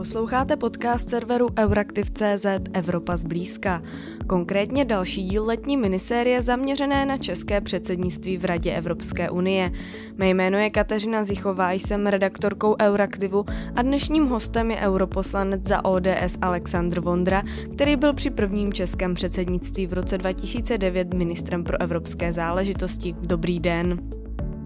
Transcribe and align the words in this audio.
Posloucháte 0.00 0.56
podcast 0.56 1.10
serveru 1.10 1.48
Euraktiv.cz 1.58 2.46
Evropa 2.72 3.16
zblízka. 3.16 3.82
Konkrétně 4.26 4.84
další 4.84 5.22
díl 5.22 5.44
letní 5.46 5.76
minisérie 5.76 6.42
zaměřené 6.42 7.06
na 7.06 7.18
české 7.18 7.60
předsednictví 7.60 8.38
v 8.38 8.44
Radě 8.44 8.72
Evropské 8.72 9.30
unie. 9.30 9.70
Mé 10.16 10.28
jméno 10.28 10.58
je 10.58 10.70
Kateřina 10.70 11.24
Zichová, 11.24 11.72
jsem 11.72 12.06
redaktorkou 12.06 12.76
Euraktivu 12.82 13.44
a 13.76 13.82
dnešním 13.82 14.26
hostem 14.26 14.70
je 14.70 14.76
europoslanec 14.76 15.68
za 15.68 15.84
ODS 15.84 16.38
Aleksandr 16.42 17.00
Vondra, 17.00 17.42
který 17.72 17.96
byl 17.96 18.12
při 18.12 18.30
prvním 18.30 18.72
českém 18.72 19.14
předsednictví 19.14 19.86
v 19.86 19.92
roce 19.92 20.18
2009 20.18 21.14
ministrem 21.14 21.64
pro 21.64 21.80
evropské 21.80 22.32
záležitosti. 22.32 23.14
Dobrý 23.28 23.60
den. 23.60 23.98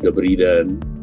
Dobrý 0.02 0.36
den. 0.36 0.93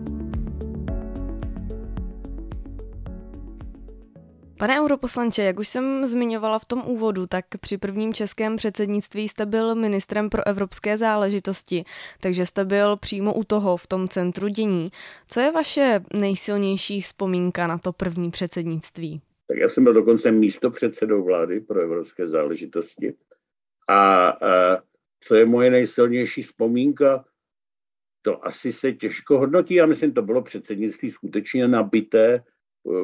Pane 4.61 4.81
europoslanče, 4.81 5.43
jak 5.43 5.59
už 5.59 5.67
jsem 5.67 6.07
zmiňovala 6.07 6.59
v 6.59 6.65
tom 6.65 6.83
úvodu, 6.85 7.27
tak 7.27 7.45
při 7.61 7.77
prvním 7.77 8.13
českém 8.13 8.55
předsednictví 8.55 9.27
jste 9.27 9.45
byl 9.45 9.75
ministrem 9.75 10.29
pro 10.29 10.47
evropské 10.47 10.97
záležitosti, 10.97 11.83
takže 12.19 12.45
jste 12.45 12.65
byl 12.65 12.97
přímo 12.97 13.33
u 13.33 13.43
toho, 13.43 13.77
v 13.77 13.87
tom 13.87 14.07
centru 14.07 14.47
dění. 14.47 14.91
Co 15.27 15.39
je 15.39 15.51
vaše 15.51 15.99
nejsilnější 16.13 17.01
vzpomínka 17.01 17.67
na 17.67 17.77
to 17.77 17.93
první 17.93 18.31
předsednictví? 18.31 19.21
Tak 19.47 19.57
já 19.57 19.69
jsem 19.69 19.83
byl 19.83 19.93
dokonce 19.93 20.31
místo 20.31 20.71
předsedou 20.71 21.23
vlády 21.23 21.59
pro 21.59 21.81
evropské 21.81 22.27
záležitosti. 22.27 23.13
A, 23.87 24.29
a 24.29 24.37
co 25.19 25.35
je 25.35 25.45
moje 25.45 25.71
nejsilnější 25.71 26.41
vzpomínka? 26.43 27.25
To 28.21 28.45
asi 28.45 28.71
se 28.71 28.93
těžko 28.93 29.39
hodnotí. 29.39 29.73
Já 29.73 29.85
myslím, 29.85 30.13
to 30.13 30.21
bylo 30.21 30.41
předsednictví 30.41 31.11
skutečně 31.11 31.67
nabité 31.67 32.33
e, 32.33 32.43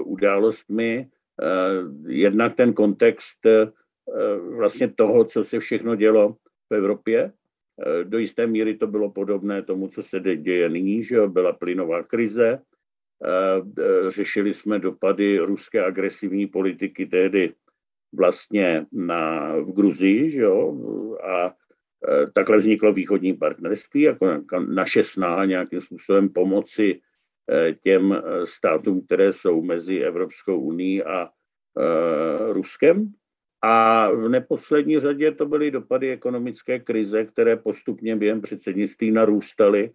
událostmi, 0.04 1.10
jednak 2.08 2.56
ten 2.56 2.74
kontext 2.74 3.46
eh, 3.46 3.72
vlastně 4.58 4.88
toho, 4.88 5.26
co 5.26 5.44
se 5.44 5.60
všechno 5.60 5.96
dělo 5.96 6.36
v 6.70 6.76
Evropě. 6.76 7.32
Eh, 7.86 8.04
do 8.04 8.18
jisté 8.18 8.48
míry 8.48 8.78
to 8.78 8.88
bylo 8.88 9.12
podobné 9.12 9.62
tomu, 9.62 9.88
co 9.88 10.04
se 10.04 10.20
děje 10.20 10.70
nyní, 10.70 11.04
že 11.04 11.28
byla 11.28 11.54
plynová 11.54 12.04
krize. 12.04 12.60
Řešili 14.08 14.54
jsme 14.54 14.80
dopady 14.80 15.40
ruské 15.40 15.86
agresivní 15.86 16.48
politiky 16.48 17.06
tehdy 17.06 17.54
vlastně 18.14 18.86
na, 18.92 19.54
v 19.56 19.74
Gruzii, 19.74 20.30
že 20.30 20.42
jo, 20.42 20.78
a 21.24 21.54
takhle 22.34 22.58
vzniklo 22.58 22.94
východní 22.94 23.34
partnerství, 23.34 24.02
jako 24.02 24.26
naše 24.68 25.04
snaha 25.04 25.46
nějakým 25.46 25.82
způsobem 25.82 26.30
pomoci 26.30 27.02
Eh, 27.02 27.02
těm 27.84 28.14
eh, 28.14 28.48
státům, 28.48 29.02
které 29.06 29.34
jsou 29.34 29.62
mezi 29.62 30.00
Evropskou 30.00 30.60
unii 30.60 31.04
a 31.04 31.30
eh, 31.30 32.54
Ruskem. 32.54 33.14
A 33.62 34.10
v 34.12 34.30
neposlední 34.30 35.00
řadě 35.00 35.32
to 35.32 35.46
byly 35.46 35.72
dopady 35.72 36.12
ekonomické 36.12 36.80
krize, 36.80 37.26
které 37.26 37.58
postupně 37.58 38.16
během 38.16 38.42
předsednictví 38.42 39.12
narůstaly 39.12 39.92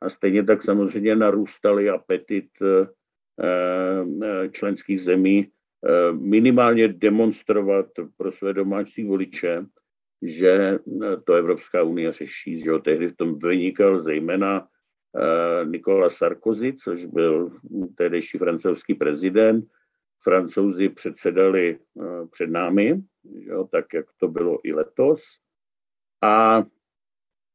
a 0.00 0.08
stejně 0.08 0.44
tak 0.44 0.62
samozřejmě 0.62 1.16
narůstaly 1.16 1.90
apetit 1.90 2.46
členských 4.50 5.02
zemí 5.02 5.48
minimálně 6.12 6.88
demonstrovat 6.88 7.86
pro 8.16 8.32
své 8.32 8.52
domácí 8.52 9.04
voliče, 9.04 9.66
že 10.22 10.78
to 11.24 11.34
Evropská 11.34 11.82
unie 11.82 12.12
řeší, 12.12 12.60
že 12.60 12.70
ho 12.70 12.78
tehdy 12.78 13.08
v 13.08 13.16
tom 13.16 13.38
vynikal 13.38 14.00
zejména 14.00 14.66
Eh, 14.66 14.69
Nikola 15.64 16.10
Sarkozy, 16.10 16.72
což 16.72 17.04
byl 17.04 17.50
tehdejší 17.96 18.38
francouzský 18.38 18.94
prezident. 18.94 19.64
Francouzi 20.22 20.88
předsedali 20.88 21.78
eh, 21.78 22.26
před 22.30 22.50
námi, 22.50 23.02
jo, 23.24 23.68
tak 23.72 23.94
jak 23.94 24.06
to 24.16 24.28
bylo 24.28 24.58
i 24.64 24.72
letos. 24.72 25.22
A 26.22 26.64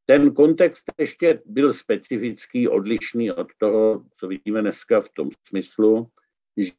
ten 0.05 0.33
kontext 0.33 0.83
ještě 0.97 1.41
byl 1.45 1.73
specifický, 1.73 2.67
odlišný 2.67 3.31
od 3.31 3.47
toho, 3.57 4.05
co 4.17 4.27
vidíme 4.27 4.61
dneska 4.61 5.01
v 5.01 5.09
tom 5.09 5.29
smyslu, 5.47 6.07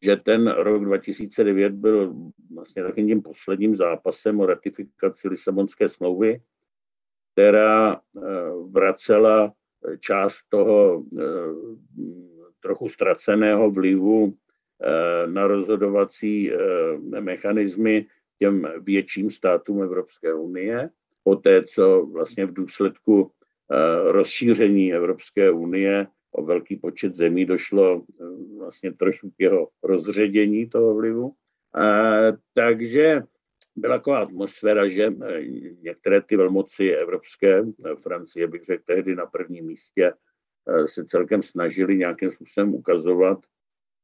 že 0.03 0.16
ten 0.16 0.48
rok 0.48 0.84
2009 0.84 1.72
byl 1.72 2.15
vlastně 2.54 2.82
takým 2.82 3.06
tím 3.09 3.22
posledním 3.22 3.76
zápasem 3.76 4.41
o 4.41 4.47
ratifikaci 4.47 5.28
Lisabonské 5.28 5.88
smlouvy, 5.88 6.42
která 7.32 7.94
eh, 7.94 8.20
vracela 8.70 9.53
část 9.98 10.38
toho 10.48 11.04
eh, 11.19 11.24
trochu 12.60 12.88
ztraceného 12.88 13.70
vlivu 13.70 14.34
eh, 14.34 15.26
na 15.26 15.47
rozhodovací 15.47 16.52
eh, 16.52 16.56
mechanismy 17.20 18.06
těm 18.38 18.69
větším 18.80 19.30
státům 19.30 19.82
Evropské 19.82 20.34
unie, 20.34 20.91
poté 21.24 21.62
co 21.62 22.06
vlastně 22.12 22.47
v 22.47 22.52
důsledku 22.52 23.30
rozšíření 24.04 24.94
Evropské 24.94 25.50
unie 25.50 26.06
o 26.32 26.44
velký 26.44 26.76
počet 26.76 27.14
zemí 27.14 27.44
došlo 27.44 28.04
vlastně 28.58 28.92
trošku 28.92 29.30
k 29.30 29.34
jeho 29.38 29.68
rozředění 29.82 30.68
toho 30.68 30.94
vlivu. 30.94 31.32
Takže 32.54 33.22
byla 33.76 33.98
taková 33.98 34.19
atmosféra, 34.19 34.88
že 34.88 35.04
eh, 35.04 35.44
některé 35.81 36.20
ty 36.20 36.37
velmoci 36.37 36.91
evropské, 36.91 37.59
eh, 37.59 37.97
Francie 38.03 38.48
bych 38.48 38.64
řekl 38.64 38.82
tehdy 38.87 39.16
na 39.16 39.26
prvním 39.26 39.66
místě, 39.66 40.12
eh, 40.69 40.88
se 40.88 41.04
celkem 41.04 41.42
snažili 41.42 41.97
nějakým 41.97 42.31
způsobem 42.31 42.75
ukazovat, 42.75 43.38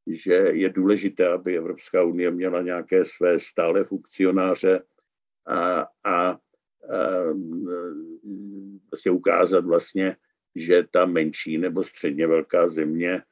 že 0.07 0.35
je 0.35 0.69
důležité, 0.69 1.29
aby 1.29 1.57
Evropská 1.57 2.03
unie 2.03 2.31
měla 2.31 2.63
nějaké 2.63 3.05
své 3.05 3.41
stále 3.41 3.85
funkcionáře 3.85 4.83
a, 5.47 5.81
a, 5.81 5.87
a 6.05 6.39
prostě 8.91 9.11
ukázat 9.11 9.65
vlastně, 9.65 10.17
že 10.55 10.85
ta 10.91 11.07
menší 11.07 11.59
nebo 11.59 11.83
středně 11.83 12.27
velká 12.27 12.69
země 12.69 13.23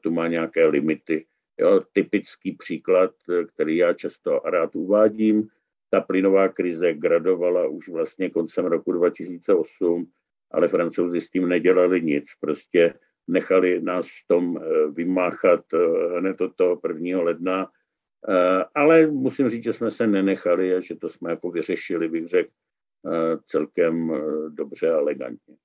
tu 0.00 0.10
má 0.10 0.28
nějaké 0.28 0.66
limity. 0.66 1.26
Jo, 1.58 1.80
typický 1.92 2.52
příklad, 2.52 3.10
který 3.46 3.76
já 3.76 3.92
často 3.92 4.40
rád 4.44 4.76
uvádím, 4.76 5.48
ta 5.90 6.00
plynová 6.00 6.48
krize 6.48 6.94
gradovala 6.94 7.66
už 7.66 7.88
vlastně 7.88 8.30
koncem 8.30 8.66
roku 8.66 8.92
2008, 8.92 10.10
ale 10.50 10.68
francouzi 10.68 11.20
s 11.20 11.30
tím 11.30 11.48
nedělali 11.48 12.02
nic. 12.02 12.24
Prostě 12.40 12.94
nechali 13.28 13.82
nás 13.82 14.06
v 14.06 14.26
tom 14.26 14.58
eh, 14.58 14.86
vymáchat 14.90 15.60
eh, 15.74 16.18
hned 16.18 16.40
od 16.40 16.56
toho 16.56 16.80
1. 16.88 17.22
ledna. 17.22 17.70
Eh, 18.28 18.64
ale 18.74 19.06
musím 19.06 19.48
říct, 19.48 19.64
že 19.64 19.72
jsme 19.72 19.90
se 19.90 20.06
nenechali 20.06 20.74
a 20.74 20.80
že 20.80 20.96
to 20.96 21.08
jsme 21.08 21.30
jako 21.30 21.50
vyřešili, 21.50 22.08
bych 22.08 22.26
řekl, 22.26 22.50
celkem 23.46 24.12
dobře 24.48 24.90
a 24.90 24.96
elegantně. 24.96 25.56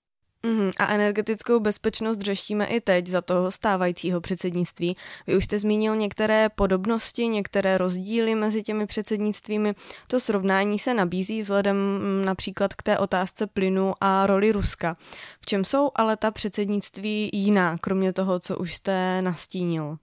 Mm, 0.46 0.72
a 0.78 0.94
energetickou 0.94 1.60
bezpečnost 1.60 2.22
řešíme 2.22 2.66
i 2.66 2.82
teď 2.82 3.08
za 3.08 3.22
toho 3.22 3.52
stávajícího 3.52 4.22
předsednictví. 4.22 4.94
Vy 5.28 5.38
už 5.38 5.44
jste 5.44 5.60
zmínil 5.60 5.96
některé 5.96 6.50
podobnosti, 6.56 7.28
některé 7.28 7.78
rozdíly 7.78 8.36
mezi 8.36 8.64
těmi 8.64 8.86
předsednictvími. 8.86 9.74
To 10.08 10.20
srovnání 10.20 10.80
se 10.80 10.94
nabízí 10.94 11.42
vzhledem 11.42 11.78
mm, 11.78 12.26
například 12.26 12.74
k 12.74 12.84
té 12.84 12.98
otázce 12.98 13.48
plynu 13.48 13.94
a 14.02 14.28
roli 14.28 14.52
Ruska. 14.52 14.96
V 15.42 15.46
čem 15.46 15.64
jsou 15.64 15.92
ale 15.96 16.18
ta 16.18 16.32
předsednictví 16.32 17.30
jiná, 17.34 17.78
kromě 17.82 18.14
toho, 18.14 18.40
co 18.40 18.58
už 18.58 18.76
jste 18.76 19.22
nastínil? 19.22 19.98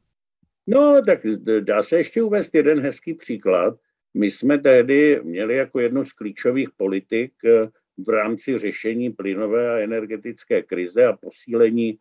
No, 0.66 1.02
tak 1.06 1.20
dá 1.60 1.82
se 1.82 1.96
ještě 1.96 2.22
uvést 2.22 2.54
jeden 2.54 2.80
hezký 2.80 3.14
příklad. 3.14 3.74
My 4.14 4.30
jsme 4.30 4.58
tehdy 4.58 5.20
měli 5.22 5.56
jako 5.56 5.80
jednu 5.80 6.04
z 6.04 6.12
klíčových 6.12 6.68
politik 6.76 7.32
eh, 7.44 7.68
v 8.06 8.08
rámci 8.08 8.58
řešení 8.58 9.10
plynové 9.10 9.74
a 9.74 9.78
energetické 9.78 10.62
krize 10.62 11.06
a 11.06 11.16
posílení 11.16 11.98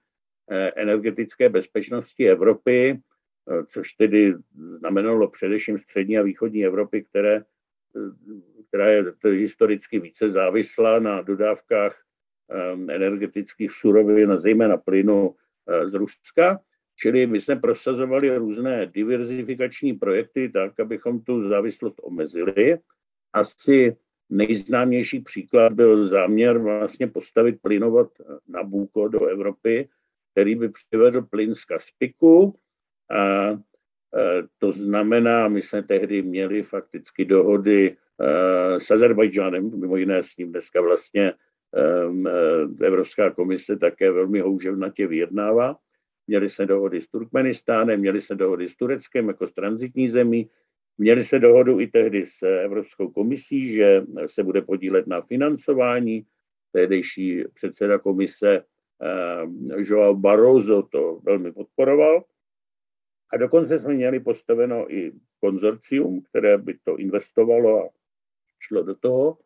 eh, 0.52 0.72
energetické 0.76 1.50
bezpečnosti 1.50 2.30
Evropy, 2.30 3.00
eh, 3.00 3.66
což 3.66 3.94
tedy 3.94 4.36
znamenalo 4.78 5.30
především 5.30 5.78
střední 5.78 6.18
a 6.18 6.22
východní 6.22 6.66
Evropy, 6.66 7.04
které, 7.04 7.36
eh, 7.36 7.44
která 8.68 8.90
je 8.90 9.06
historicky 9.32 10.00
více 10.00 10.32
závislá 10.32 11.00
na 11.00 11.22
dodávkách 11.22 12.02
energetických 12.90 13.72
surovin, 13.72 14.38
zejména 14.38 14.78
plynu 14.78 15.36
z 15.86 15.94
Ruska. 15.94 16.60
Čili 16.96 17.28
my 17.28 17.42
jsme 17.42 17.56
prosazovali 17.56 18.38
různé 18.38 18.86
diverzifikační 18.86 19.94
projekty 19.94 20.50
tak, 20.50 20.80
abychom 20.80 21.24
tu 21.24 21.42
závislost 21.42 21.96
omezili. 22.04 22.78
Asi 23.34 23.96
Nejznámější 24.32 25.20
příklad 25.20 25.74
byl 25.74 26.08
záměr 26.08 26.58
vlastně 26.58 27.08
postavit 27.08 27.62
plynovat 27.62 28.08
Nabucco 28.48 29.08
do 29.08 29.26
Evropy, 29.26 29.90
který 30.32 30.56
by 30.56 30.70
přivedl 30.70 31.22
plyn 31.22 31.56
z 31.56 31.66
Kaspiku. 31.66 32.56
A 33.12 33.50
e, 33.50 33.58
to 34.58 34.72
znamená, 34.72 35.48
my 35.48 35.62
jsme 35.62 35.84
tehdy 35.84 36.22
měli 36.22 36.64
fakticky 36.64 37.26
dohody 37.26 37.98
e, 38.20 38.80
s 38.80 38.92
Azerbajdžánem, 38.92 39.80
mimo 39.80 39.98
jiné 39.98 40.24
s 40.24 40.38
ním 40.38 40.52
dneska 40.52 40.82
vlastně 40.82 41.34
e, 42.82 42.86
Evropská 42.86 43.32
komise 43.32 43.78
také 43.78 44.12
velmi 44.12 44.40
houževnatě 44.40 45.08
vyjednává. 45.08 45.76
Měli 46.28 46.50
jsme 46.50 46.66
dohody 46.66 47.02
s 47.02 47.08
Turkmenistánem, 47.08 48.00
měli 48.00 48.22
jsme 48.22 48.36
dohody 48.36 48.68
s 48.68 48.76
Tureckem 48.76 49.28
jako 49.28 49.48
s 49.48 49.54
transitní 49.54 50.10
zemí, 50.10 50.50
Měli 51.02 51.24
se 51.24 51.40
dohodu 51.40 51.80
i 51.80 51.88
tehdy 51.88 52.26
s 52.26 52.44
Evropskou 52.44 53.10
komisí, 53.12 53.76
že 53.76 54.04
se 54.26 54.44
bude 54.44 54.62
podílet 54.62 55.08
na 55.08 55.22
financování. 55.22 56.26
Tehdejší 56.72 57.44
předseda 57.54 58.00
komise 58.00 58.64
Joao 59.78 60.16
Barroso 60.16 60.84
to 60.84 61.20
velmi 61.24 61.52
podporoval. 61.52 62.24
A 63.34 63.38
dokonce 63.38 63.80
jsme 63.80 63.94
měli 63.94 64.20
postaveno 64.20 64.94
i 64.94 65.12
konzorcium, 65.40 66.22
které 66.22 66.58
by 66.58 66.78
to 66.84 66.98
investovalo 66.98 67.86
a 67.86 67.90
šlo 68.60 68.84
do 68.84 68.96
toho. 68.96 69.38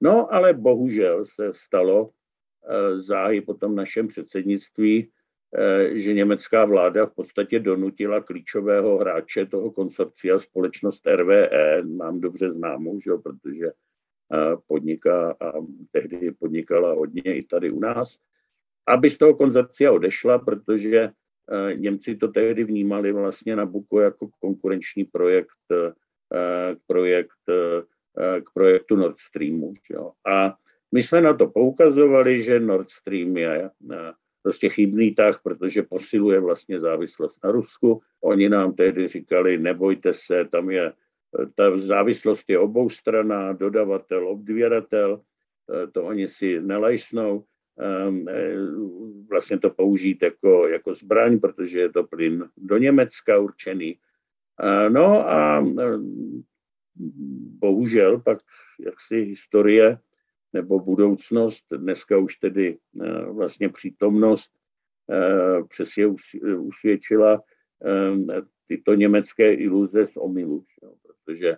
No, 0.00 0.34
ale 0.34 0.54
bohužel 0.54 1.24
se 1.24 1.52
stalo 1.52 2.10
eh, 2.10 3.00
záhy 3.00 3.40
po 3.40 3.54
tom 3.54 3.74
našem 3.74 4.08
předsednictví, 4.08 5.08
eh, 5.08 5.15
že 5.92 6.14
německá 6.14 6.64
vláda 6.64 7.06
v 7.06 7.14
podstatě 7.14 7.60
donutila 7.60 8.20
klíčového 8.20 8.98
hráče 8.98 9.46
toho 9.46 9.70
konsorcia 9.70 10.38
společnost 10.38 11.06
RVE, 11.06 11.82
mám 11.82 12.20
dobře 12.20 12.52
známou, 12.52 13.00
že, 13.00 13.10
protože 13.22 13.66
eh, 13.66 14.56
podniká 14.66 15.36
a 15.40 15.52
tehdy 15.90 16.30
podnikala 16.30 16.92
hodně 16.92 17.22
i 17.22 17.42
tady 17.42 17.70
u 17.70 17.80
nás, 17.80 18.18
aby 18.88 19.10
z 19.10 19.18
toho 19.18 19.34
konzorcia 19.34 19.92
odešla, 19.92 20.38
protože 20.38 21.10
Němci 21.74 22.16
to 22.16 22.28
tehdy 22.28 22.64
vnímali 22.64 23.12
vlastně 23.12 23.56
na 23.56 23.66
Buko 23.66 24.00
jako 24.00 24.28
konkurenční 24.40 25.04
projekt, 25.04 25.62
projekt 26.86 27.38
Eh, 28.20 28.40
k 28.40 28.52
projektu 28.54 28.96
Nord 28.96 29.18
Streamu. 29.18 29.74
Jo. 29.90 30.12
A 30.26 30.56
my 30.92 31.02
jsme 31.02 31.20
na 31.20 31.34
to 31.34 31.46
poukazovali, 31.46 32.42
že 32.42 32.60
Nord 32.60 32.90
Stream 32.90 33.36
je 33.36 33.70
eh, 33.92 34.12
prostě 34.46 34.68
chybný 34.68 35.14
tah, 35.14 35.42
protože 35.42 35.82
posiluje 35.82 36.40
vlastně 36.40 36.80
závislost 36.80 37.44
na 37.44 37.50
Rusku. 37.50 38.02
Oni 38.22 38.48
nám 38.48 38.74
tehdy 38.74 39.08
říkali, 39.08 39.58
nebojte 39.58 40.14
se, 40.14 40.44
tam 40.44 40.70
je 40.70 40.86
eh, 40.86 41.46
ta 41.54 41.76
závislost 41.76 42.44
je 42.48 42.58
obou 42.58 42.90
strana, 42.90 43.52
dodavatel, 43.52 44.28
odběratel, 44.28 45.20
to 45.92 46.04
oni 46.04 46.28
si 46.28 46.62
nelajsnou, 46.62 47.44
ehm, 47.78 48.26
vlastně 49.30 49.58
to 49.58 49.70
použít 49.70 50.22
jako, 50.22 50.68
jako 50.68 50.94
zbraň, 50.94 51.40
protože 51.40 51.80
je 51.80 51.92
to 51.92 52.04
plyn 52.04 52.48
do 52.56 52.78
Německa 52.78 53.38
určený. 53.38 53.98
No 54.88 55.28
a 55.28 55.64
bohužel 57.58 58.20
pak 58.20 58.38
jaksi 58.80 59.16
historie 59.16 59.98
nebo 60.52 60.80
budoucnost, 60.80 61.64
dneska 61.76 62.18
už 62.18 62.36
tedy 62.36 62.78
eh, 63.02 63.24
vlastně 63.30 63.68
přítomnost 63.68 64.50
eh, 65.10 65.62
přesně 65.68 66.06
usvědčila 66.58 67.42
eh, 67.84 68.42
tyto 68.66 68.94
německé 68.94 69.54
iluze 69.54 70.06
z 70.06 70.16
omylu, 70.16 70.64
protože 71.02 71.56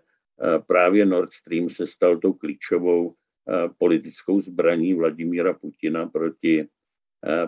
právě 0.66 1.06
Nord 1.06 1.32
Stream 1.32 1.70
se 1.70 1.86
stal 1.86 2.16
tou 2.18 2.32
klíčovou 2.32 3.14
politickou 3.78 4.40
zbraní 4.40 4.94
Vladimíra 4.94 5.54
Putina 5.54 6.06
proti, 6.06 6.68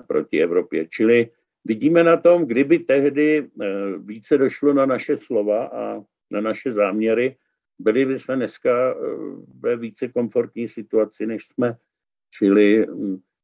proti 0.06 0.42
Evropě. 0.42 0.86
Čili 0.88 1.30
vidíme 1.64 2.04
na 2.04 2.16
tom, 2.16 2.46
kdyby 2.46 2.78
tehdy 2.78 3.50
více 3.98 4.38
došlo 4.38 4.74
na 4.74 4.86
naše 4.86 5.16
slova 5.16 5.66
a 5.66 6.00
na 6.30 6.40
naše 6.40 6.72
záměry, 6.72 7.36
byli 7.80 8.06
bychom 8.06 8.36
dneska 8.36 8.90
eh, 8.90 8.96
ve 9.60 9.76
více 9.76 10.08
komfortní 10.08 10.68
situaci, 10.68 11.26
než 11.26 11.46
jsme. 11.46 11.76
Čili 12.30 12.86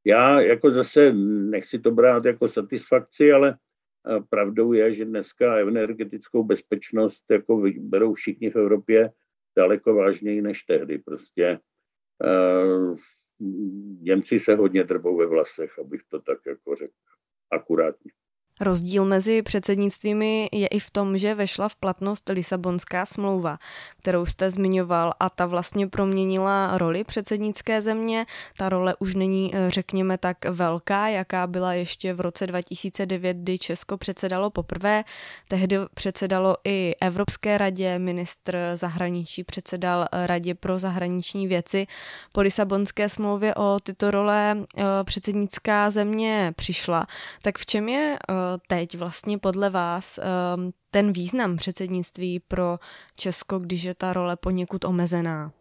já 0.04 0.40
jako 0.40 0.70
zase 0.70 1.12
nechci 1.12 1.78
to 1.78 1.90
brát 1.90 2.24
jako 2.24 2.48
satisfakci, 2.48 3.32
ale 3.32 3.58
eh, 3.58 4.20
pravdou 4.28 4.72
je, 4.72 4.92
že 4.92 5.04
dneska 5.04 5.58
energetickou 5.58 6.44
bezpečnost 6.44 7.24
jako 7.30 7.62
berou 7.78 8.14
všichni 8.14 8.50
v 8.50 8.56
Evropě 8.56 9.12
daleko 9.56 9.94
vážněji 9.94 10.42
než 10.42 10.62
tehdy. 10.62 10.98
Prostě 10.98 11.58
uh, 12.24 12.98
Němci 14.00 14.40
se 14.40 14.54
hodně 14.54 14.84
drbou 14.84 15.16
ve 15.16 15.26
vlasech, 15.26 15.78
abych 15.78 16.02
to 16.08 16.20
tak 16.20 16.38
jako 16.46 16.76
řekl 16.76 16.92
akurátně. 17.50 18.10
Rozdíl 18.60 19.04
mezi 19.04 19.42
předsednictvími 19.42 20.48
je 20.52 20.66
i 20.66 20.78
v 20.78 20.90
tom, 20.90 21.18
že 21.18 21.34
vešla 21.34 21.68
v 21.68 21.76
platnost 21.76 22.28
Lisabonská 22.28 23.06
smlouva, 23.06 23.58
kterou 23.98 24.26
jste 24.26 24.50
zmiňoval 24.50 25.12
a 25.20 25.30
ta 25.30 25.46
vlastně 25.46 25.86
proměnila 25.86 26.78
roli 26.78 27.04
předsednické 27.04 27.82
země. 27.82 28.26
Ta 28.58 28.68
role 28.68 28.94
už 28.98 29.14
není, 29.14 29.54
eh, 29.54 29.70
řekněme, 29.70 30.18
tak 30.18 30.44
velká, 30.44 31.08
jaká 31.08 31.46
byla 31.46 31.72
ještě 31.72 32.14
v 32.14 32.20
roce 32.20 32.46
2009, 32.46 33.36
kdy 33.36 33.58
Česko 33.58 33.96
předsedalo 33.96 34.50
poprvé. 34.50 35.04
Tehdy 35.48 35.76
předsedalo 35.94 36.56
i 36.64 36.94
Evropské 37.00 37.58
radě, 37.58 37.98
ministr 37.98 38.58
zahraničí 38.74 39.44
předsedal 39.44 40.06
Radě 40.12 40.54
pro 40.54 40.78
zahraniční 40.78 41.46
věci. 41.46 41.86
Po 42.32 42.40
Lisabonské 42.40 43.08
smlouvě 43.08 43.54
o 43.54 43.78
tyto 43.82 44.10
role 44.10 44.56
eh, 44.76 44.82
předsednická 45.04 45.90
země 45.90 46.52
přišla. 46.56 47.06
Tak 47.42 47.58
v 47.58 47.66
čem 47.66 47.88
je 47.88 48.18
eh, 48.18 48.45
teď 48.66 48.98
vlastně 48.98 49.38
podle 49.38 49.70
vás 49.70 50.18
ehm, 50.18 50.70
ten 50.90 51.12
význam 51.12 51.56
předsednictví 51.56 52.40
pro 52.40 52.78
Česko, 53.16 53.58
když 53.58 53.82
je 53.82 53.94
ta 53.94 54.12
role 54.12 54.36
poněkud 54.36 54.84
omezená? 54.84 55.52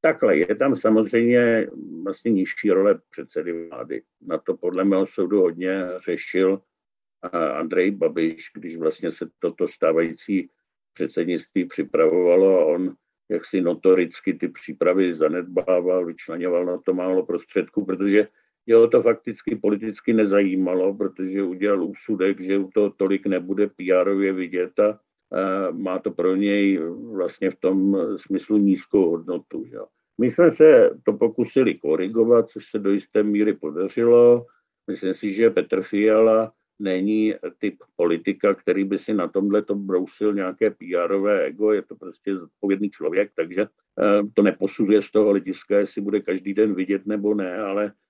Takhle, 0.00 0.36
je 0.36 0.54
tam 0.54 0.74
samozřejmě 0.74 1.66
vlastně 2.04 2.30
nižší 2.30 2.70
role 2.70 3.00
předsedy 3.10 3.68
vlády. 3.68 4.02
Na 4.26 4.38
to 4.38 4.56
podle 4.56 4.84
mého 4.84 5.06
soudu 5.06 5.40
hodně 5.40 5.84
řešil 6.04 6.60
Andrej 7.32 7.90
Babiš, 7.90 8.50
když 8.54 8.76
vlastně 8.76 9.12
se 9.12 9.26
toto 9.38 9.68
stávající 9.68 10.50
předsednictví 10.92 11.64
připravovalo 11.64 12.60
a 12.60 12.64
on 12.64 12.96
jak 13.28 13.44
si 13.44 13.60
notoricky 13.60 14.34
ty 14.34 14.48
přípravy 14.48 15.14
zanedbával, 15.14 16.06
vyčleněval 16.06 16.64
na 16.64 16.78
to 16.78 16.94
málo 16.94 17.26
prostředků, 17.26 17.84
protože 17.84 18.28
jeho 18.66 18.88
to 18.88 19.02
fakticky 19.02 19.56
politicky 19.56 20.12
nezajímalo, 20.12 20.94
protože 20.94 21.42
udělal 21.42 21.84
úsudek, 21.84 22.40
že 22.40 22.60
to 22.74 22.90
tolik 22.90 23.26
nebude 23.26 23.66
PR-ově 23.66 24.32
vidět 24.32 24.78
a 24.80 25.00
má 25.72 25.98
to 25.98 26.10
pro 26.10 26.36
něj 26.36 26.80
vlastně 27.12 27.50
v 27.50 27.56
tom 27.56 27.96
smyslu 28.16 28.58
nízkou 28.58 29.10
hodnotu. 29.10 29.64
Že? 29.64 29.78
My 30.20 30.30
jsme 30.30 30.50
se 30.50 30.90
to 31.02 31.12
pokusili 31.12 31.74
korigovat, 31.74 32.50
což 32.50 32.66
se 32.66 32.78
do 32.78 32.90
jisté 32.90 33.22
míry 33.22 33.54
podařilo. 33.54 34.46
Myslím 34.90 35.14
si, 35.14 35.32
že 35.32 35.50
Petr 35.50 35.82
Fiala 35.82 36.52
není 36.78 37.34
typ 37.58 37.76
politika, 37.96 38.54
který 38.54 38.84
by 38.84 38.98
si 38.98 39.14
na 39.14 39.28
tomhle 39.28 39.62
to 39.62 39.74
brousil 39.74 40.34
nějaké 40.34 40.70
PR-ové 40.70 41.40
ego, 41.44 41.72
je 41.72 41.82
to 41.82 41.96
prostě 41.96 42.36
zodpovědný 42.36 42.90
člověk, 42.90 43.30
takže 43.36 43.62
e, 43.62 43.66
to 44.34 44.42
neposuzuje 44.42 45.02
z 45.02 45.10
toho 45.10 45.30
hlediska, 45.30 45.78
jestli 45.78 46.02
bude 46.02 46.20
každý 46.20 46.54
den 46.54 46.74
vidět 46.74 47.06
nebo 47.06 47.34
ne, 47.34 47.58
ale 47.58 47.92
Eh, 47.92 48.05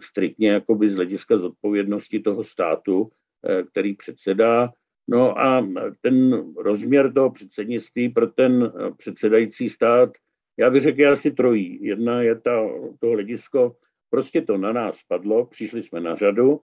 striktně 0.00 0.48
jakoby 0.50 0.90
z 0.90 0.94
hlediska 0.94 1.38
zodpovědnosti 1.38 2.20
toho 2.20 2.44
státu, 2.44 3.10
eh, 3.48 3.62
který 3.62 3.96
předsedá. 3.96 4.72
No 5.08 5.38
a 5.38 5.66
ten 6.00 6.44
rozměr 6.56 7.12
toho 7.12 7.30
předsednictví 7.30 8.08
pro 8.08 8.26
ten 8.26 8.72
eh, 8.74 8.90
předsedající 8.96 9.68
stát, 9.68 10.12
já 10.56 10.70
bych 10.70 10.82
řekl 10.82 11.08
asi 11.08 11.30
trojí. 11.30 11.78
Jedna 11.84 12.22
je 12.22 12.34
ta, 12.40 12.68
to 13.00 13.06
hledisko, 13.06 13.76
prostě 14.10 14.42
to 14.42 14.58
na 14.58 14.72
nás 14.72 14.96
spadlo, 14.96 15.46
přišli 15.46 15.82
jsme 15.82 16.00
na 16.00 16.14
řadu, 16.14 16.60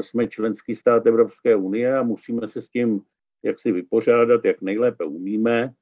jsme 0.00 0.28
členský 0.28 0.74
stát 0.74 1.06
Evropské 1.06 1.56
unie 1.56 1.96
a 1.96 2.02
musíme 2.02 2.46
se 2.46 2.62
s 2.62 2.68
tím 2.68 3.00
jak 3.42 3.58
si 3.58 3.72
vypořádat, 3.72 4.44
jak 4.44 4.62
nejlépe 4.62 5.04
umíme. 5.04 5.74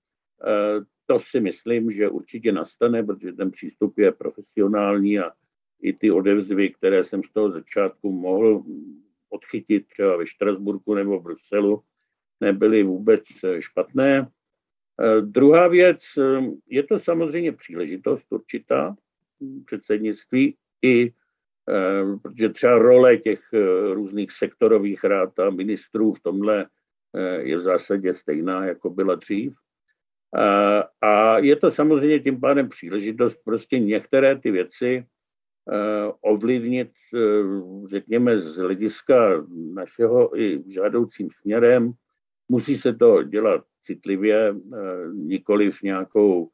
To 1.06 1.18
si 1.18 1.40
myslím, 1.40 1.90
že 1.90 2.08
určitě 2.08 2.52
nastane, 2.52 3.02
protože 3.02 3.32
ten 3.32 3.50
přístup 3.50 3.98
je 3.98 4.12
profesionální 4.12 5.18
a 5.18 5.32
i 5.80 5.92
ty 5.92 6.10
odevzvy, 6.10 6.70
které 6.70 7.04
jsem 7.04 7.22
z 7.22 7.30
toho 7.32 7.50
začátku 7.50 8.12
mohl 8.12 8.64
odchytit 9.28 9.86
třeba 9.88 10.16
ve 10.16 10.26
Štrasburku 10.26 10.94
nebo 10.94 11.20
v 11.20 11.22
Bruselu, 11.22 11.82
nebyly 12.40 12.82
vůbec 12.82 13.22
špatné. 13.58 14.28
Eh, 15.02 15.20
druhá 15.20 15.68
věc, 15.68 16.00
eh, 16.18 16.40
je 16.66 16.82
to 16.82 16.98
samozřejmě 16.98 17.52
příležitost 17.52 18.32
určitá 18.32 18.96
předsednictví 19.64 20.56
i 20.82 21.12
eh, 21.68 22.18
protože 22.22 22.48
třeba 22.48 22.78
role 22.78 23.16
těch 23.16 23.40
různých 23.92 24.32
sektorových 24.32 25.04
rád 25.04 25.38
a 25.38 25.50
ministrů 25.50 26.12
v 26.12 26.20
tomhle 26.20 26.66
je 27.38 27.56
v 27.56 27.60
zásadě 27.60 28.14
stejná, 28.14 28.66
jako 28.66 28.90
byla 28.90 29.14
dřív. 29.14 29.52
A 31.00 31.38
je 31.38 31.56
to 31.56 31.70
samozřejmě 31.70 32.20
tím 32.20 32.40
pádem 32.40 32.68
příležitost 32.68 33.40
prostě 33.44 33.78
některé 33.78 34.36
ty 34.36 34.50
věci 34.50 35.00
Eh, 35.00 35.15
ovlivnit, 36.20 36.90
eh, 37.14 37.18
řekněme, 37.86 38.40
z 38.40 38.56
hlediska 38.56 39.46
našeho 39.74 40.40
i 40.40 40.62
žádoucím 40.66 41.28
směrem. 41.30 41.92
Musí 42.48 42.76
se 42.76 42.94
to 42.94 43.22
dělat 43.22 43.64
citlivě, 43.82 44.54
eh, 44.54 44.76
nikoli 45.12 45.70
v 45.70 45.82
nějakou 45.82 46.50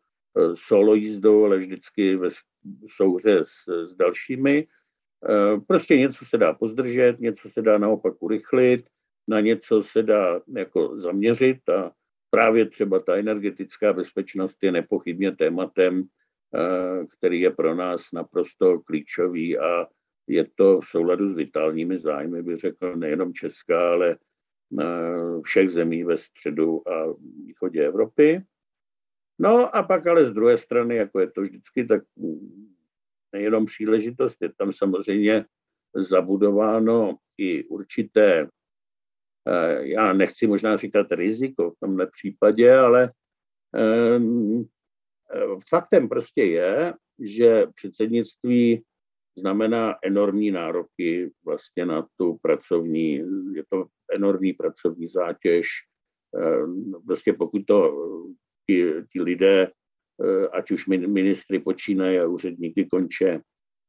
solo 0.54 0.94
jízdou, 0.94 1.44
ale 1.44 1.58
vždycky 1.58 2.16
ve 2.16 2.28
souhře 2.86 3.44
s, 3.44 3.88
s 3.88 3.96
dalšími. 3.96 4.66
Prostě 5.66 5.96
něco 5.96 6.24
se 6.24 6.38
dá 6.38 6.52
pozdržet, 6.52 7.20
něco 7.20 7.50
se 7.50 7.62
dá 7.62 7.78
naopak 7.78 8.22
urychlit, 8.22 8.88
na 9.28 9.40
něco 9.40 9.82
se 9.82 10.02
dá 10.02 10.40
jako 10.56 11.00
zaměřit 11.00 11.68
a 11.68 11.92
právě 12.30 12.66
třeba 12.66 12.98
ta 12.98 13.16
energetická 13.16 13.92
bezpečnost 13.92 14.56
je 14.62 14.72
nepochybně 14.72 15.36
tématem, 15.36 16.04
který 17.18 17.40
je 17.40 17.50
pro 17.50 17.74
nás 17.74 18.02
naprosto 18.12 18.80
klíčový 18.80 19.58
a 19.58 19.86
je 20.26 20.46
to 20.54 20.80
v 20.80 20.86
souladu 20.86 21.28
s 21.28 21.34
vitálními 21.34 21.98
zájmy, 21.98 22.42
bych 22.42 22.56
řekl, 22.56 22.96
nejenom 22.96 23.32
Česká, 23.32 23.92
ale 23.92 24.16
všech 25.44 25.70
zemí 25.70 26.04
ve 26.04 26.18
středu 26.18 26.88
a 26.88 27.14
východě 27.44 27.86
Evropy. 27.86 28.42
No 29.38 29.76
a 29.76 29.82
pak 29.82 30.06
ale 30.06 30.24
z 30.26 30.30
druhé 30.30 30.58
strany, 30.58 30.96
jako 30.96 31.20
je 31.20 31.30
to 31.30 31.40
vždycky, 31.40 31.84
tak 31.84 32.02
nejenom 33.32 33.66
příležitost, 33.66 34.36
je 34.42 34.52
tam 34.52 34.72
samozřejmě 34.72 35.44
zabudováno 35.94 37.16
i 37.38 37.64
určité, 37.64 38.48
eh, 39.48 39.86
já 39.88 40.12
nechci 40.12 40.46
možná 40.46 40.76
říkat 40.76 41.12
riziko 41.12 41.70
v 41.70 41.80
tomhle 41.80 42.06
případě, 42.06 42.74
ale 42.74 43.12
eh, 43.76 44.18
faktem 45.70 46.08
prostě 46.08 46.42
je, 46.42 46.94
že 47.20 47.66
předsednictví 47.74 48.82
znamená 49.38 49.94
enormní 50.04 50.50
nároky 50.50 51.30
vlastně 51.44 51.86
na 51.86 52.06
tu 52.16 52.38
pracovní, 52.42 53.12
je 53.54 53.64
to 53.68 53.86
enormní 54.14 54.52
pracovní 54.52 55.08
zátěž. 55.08 55.66
Ehm, 56.36 56.92
prostě 57.06 57.32
pokud 57.32 57.62
to 57.66 57.96
ti, 58.66 58.92
ti 59.12 59.22
lidé, 59.22 59.70
eh, 60.24 60.48
ať 60.48 60.70
už 60.70 60.86
ministry 60.86 61.58
počínají 61.58 62.18
a 62.18 62.26
úředníky 62.26 62.84
konče, 62.84 63.40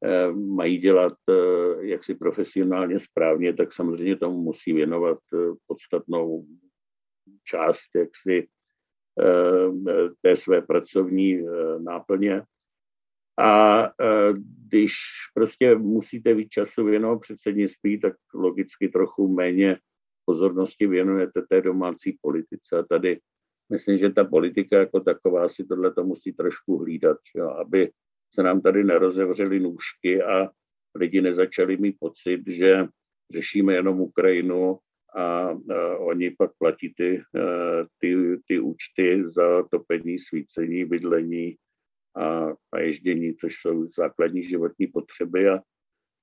eh, 0.05 0.31
mají 0.31 0.77
dělat 0.77 1.13
eh, 1.29 1.85
jaksi 1.87 2.15
profesionálně 2.15 2.99
správně, 2.99 3.53
tak 3.53 3.73
samozřejmě 3.73 4.15
tomu 4.15 4.41
musí 4.41 4.73
věnovat 4.73 5.19
podstatnou 5.67 6.45
část 7.43 7.95
jaksi 7.95 8.47
té 10.21 10.35
své 10.35 10.61
pracovní 10.61 11.41
náplně. 11.79 12.41
A 13.39 13.89
když 14.67 14.93
prostě 15.33 15.75
musíte 15.75 16.33
víc 16.33 16.49
času 16.49 16.85
věnovat 16.85 17.19
předsednictví, 17.19 17.99
tak 17.99 18.13
logicky 18.33 18.89
trochu 18.89 19.27
méně 19.27 19.77
pozornosti 20.25 20.87
věnujete 20.87 21.41
té 21.49 21.61
domácí 21.61 22.17
politice. 22.21 22.77
A 22.79 22.83
tady 22.83 23.19
myslím, 23.71 23.97
že 23.97 24.09
ta 24.09 24.23
politika 24.23 24.77
jako 24.77 24.99
taková 24.99 25.49
si 25.49 25.65
tohle 25.65 25.93
to 25.93 26.03
musí 26.03 26.33
trošku 26.33 26.77
hlídat, 26.77 27.17
že? 27.35 27.41
aby 27.41 27.91
se 28.35 28.43
nám 28.43 28.61
tady 28.61 28.83
nerozevřely 28.83 29.59
nůžky 29.59 30.23
a 30.23 30.49
lidi 30.95 31.21
nezačali 31.21 31.77
mít 31.77 31.95
pocit, 31.99 32.41
že 32.47 32.87
řešíme 33.33 33.73
jenom 33.73 34.01
Ukrajinu 34.01 34.79
a, 35.15 35.57
oni 35.97 36.31
pak 36.31 36.51
platí 36.57 36.93
ty, 36.93 37.21
ty, 37.97 38.37
ty 38.47 38.59
účty 38.59 39.23
za 39.25 39.63
topení, 39.63 40.19
svícení, 40.19 40.85
bydlení 40.85 41.55
a, 42.15 42.53
a 42.73 42.79
ježdění, 42.79 43.35
což 43.35 43.53
jsou 43.55 43.87
základní 43.87 44.43
životní 44.43 44.87
potřeby. 44.87 45.49
A 45.49 45.59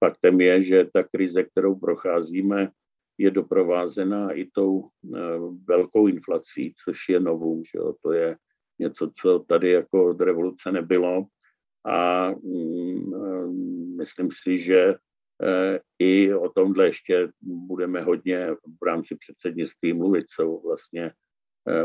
faktem 0.04 0.40
je, 0.40 0.62
že 0.62 0.88
ta 0.94 1.02
krize, 1.02 1.42
kterou 1.42 1.74
procházíme, 1.74 2.70
je 3.18 3.30
doprovázená 3.30 4.32
i 4.32 4.48
tou 4.54 4.88
eh, 4.88 5.18
velkou 5.68 6.06
inflací, 6.06 6.74
což 6.84 7.08
je 7.08 7.20
novum. 7.20 7.62
Že 7.64 7.78
jo? 7.78 7.94
To 8.02 8.12
je 8.12 8.36
něco, 8.78 9.10
co 9.20 9.38
tady 9.38 9.70
jako 9.70 10.10
od 10.10 10.20
revoluce 10.20 10.72
nebylo. 10.72 11.26
A 11.84 12.30
mm, 12.30 13.14
eh, 13.14 13.46
myslím 13.96 14.28
si, 14.42 14.58
že 14.58 14.94
i 15.98 16.34
o 16.34 16.48
tomhle 16.48 16.86
ještě 16.86 17.28
budeme 17.42 18.00
hodně 18.00 18.50
v 18.82 18.84
rámci 18.86 19.16
předsednictví 19.16 19.92
mluvit, 19.92 20.26
co 20.36 20.60
vlastně 20.64 21.12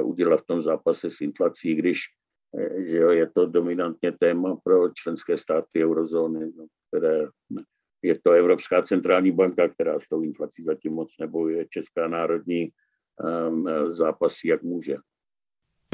udělat 0.01 0.41
v 0.41 0.45
tom 0.45 0.61
zápase 0.61 1.11
s 1.11 1.21
inflací, 1.21 1.75
když 1.75 1.99
že 2.77 2.97
jo, 2.97 3.09
je 3.09 3.29
to 3.29 3.45
dominantně 3.45 4.11
téma 4.11 4.55
pro 4.63 4.89
členské 4.89 5.37
státy 5.37 5.85
eurozóny, 5.85 6.51
no, 6.57 6.65
které 6.87 7.27
je 8.01 8.19
to 8.23 8.31
Evropská 8.31 8.81
centrální 8.81 9.31
banka, 9.31 9.67
která 9.67 9.99
s 9.99 10.07
tou 10.07 10.21
inflací 10.21 10.63
zatím 10.63 10.93
moc 10.93 11.17
nebojuje. 11.19 11.65
Česká 11.69 12.07
národní 12.07 12.69
um, 13.49 13.65
zápasí, 13.93 14.47
jak 14.47 14.63
může. 14.63 14.95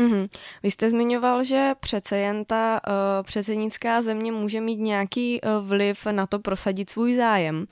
Mm-hmm. 0.01 0.29
Vy 0.63 0.71
jste 0.71 0.89
zmiňoval, 0.89 1.43
že 1.43 1.71
přece 1.79 2.17
jen 2.17 2.45
ta 2.45 2.81
uh, 2.87 2.93
předsednická 3.23 4.01
země 4.01 4.31
může 4.31 4.61
mít 4.61 4.79
nějaký 4.79 5.41
uh, 5.41 5.67
vliv 5.67 6.05
na 6.11 6.27
to 6.27 6.39
prosadit 6.39 6.89
svůj 6.89 7.15
zájem. 7.15 7.65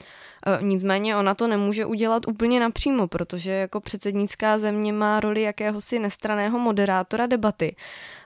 Uh, 0.47 0.63
nicméně 0.63 1.15
ona 1.15 1.35
to 1.35 1.47
nemůže 1.47 1.85
udělat 1.85 2.27
úplně 2.27 2.59
napřímo, 2.59 3.07
protože 3.07 3.51
jako 3.51 3.81
předsednická 3.81 4.59
země 4.59 4.93
má 4.93 5.19
roli 5.19 5.41
jakéhosi 5.41 5.99
nestraného 5.99 6.59
moderátora 6.59 7.25
debaty, 7.25 7.75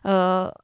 uh, 0.06 0.12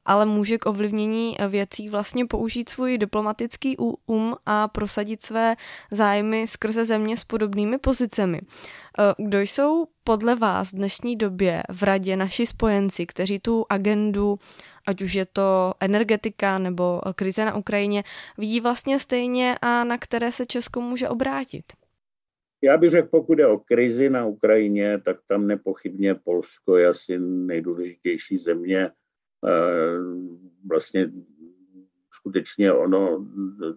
ale 0.04 0.26
může 0.26 0.58
k 0.58 0.66
ovlivnění 0.66 1.36
věcí 1.48 1.88
vlastně 1.88 2.26
použít 2.26 2.68
svůj 2.68 2.98
diplomatický 2.98 3.76
um 4.06 4.36
a 4.46 4.68
prosadit 4.68 5.22
své 5.22 5.56
zájmy 5.90 6.46
skrze 6.46 6.84
země 6.84 7.16
s 7.16 7.24
podobnými 7.24 7.78
pozicemi. 7.78 8.40
Uh, 8.40 9.26
kdo 9.26 9.40
jsou 9.40 9.86
podle 10.04 10.34
vás 10.34 10.72
v 10.72 10.76
dnešní 10.76 11.16
době 11.16 11.62
v 11.68 11.82
radě 11.82 12.16
naši 12.16 12.46
spojenci, 12.46 13.06
kteří 13.06 13.38
tu 13.38 13.66
agendu, 13.68 14.38
ať 14.86 15.02
už 15.02 15.14
je 15.14 15.26
to 15.26 15.74
energetika 15.80 16.58
nebo 16.58 17.00
krize 17.14 17.44
na 17.44 17.56
Ukrajině, 17.56 18.02
vidí 18.38 18.60
vlastně 18.60 19.00
stejně 19.00 19.54
a 19.62 19.84
na 19.84 19.98
které 19.98 20.32
se 20.32 20.46
Česko 20.46 20.80
může 20.80 21.08
obrátit? 21.08 21.64
Já 22.62 22.76
bych 22.76 22.90
řekl, 22.90 23.08
pokud 23.08 23.38
je 23.38 23.46
o 23.46 23.58
krizi 23.58 24.10
na 24.10 24.26
Ukrajině, 24.26 25.00
tak 25.04 25.16
tam 25.26 25.46
nepochybně 25.46 26.14
Polsko 26.14 26.76
je 26.76 26.86
asi 26.86 27.18
nejdůležitější 27.18 28.38
země. 28.38 28.90
Eh, 29.46 29.98
vlastně 30.68 31.10
skutečně 32.12 32.72
ono 32.72 33.26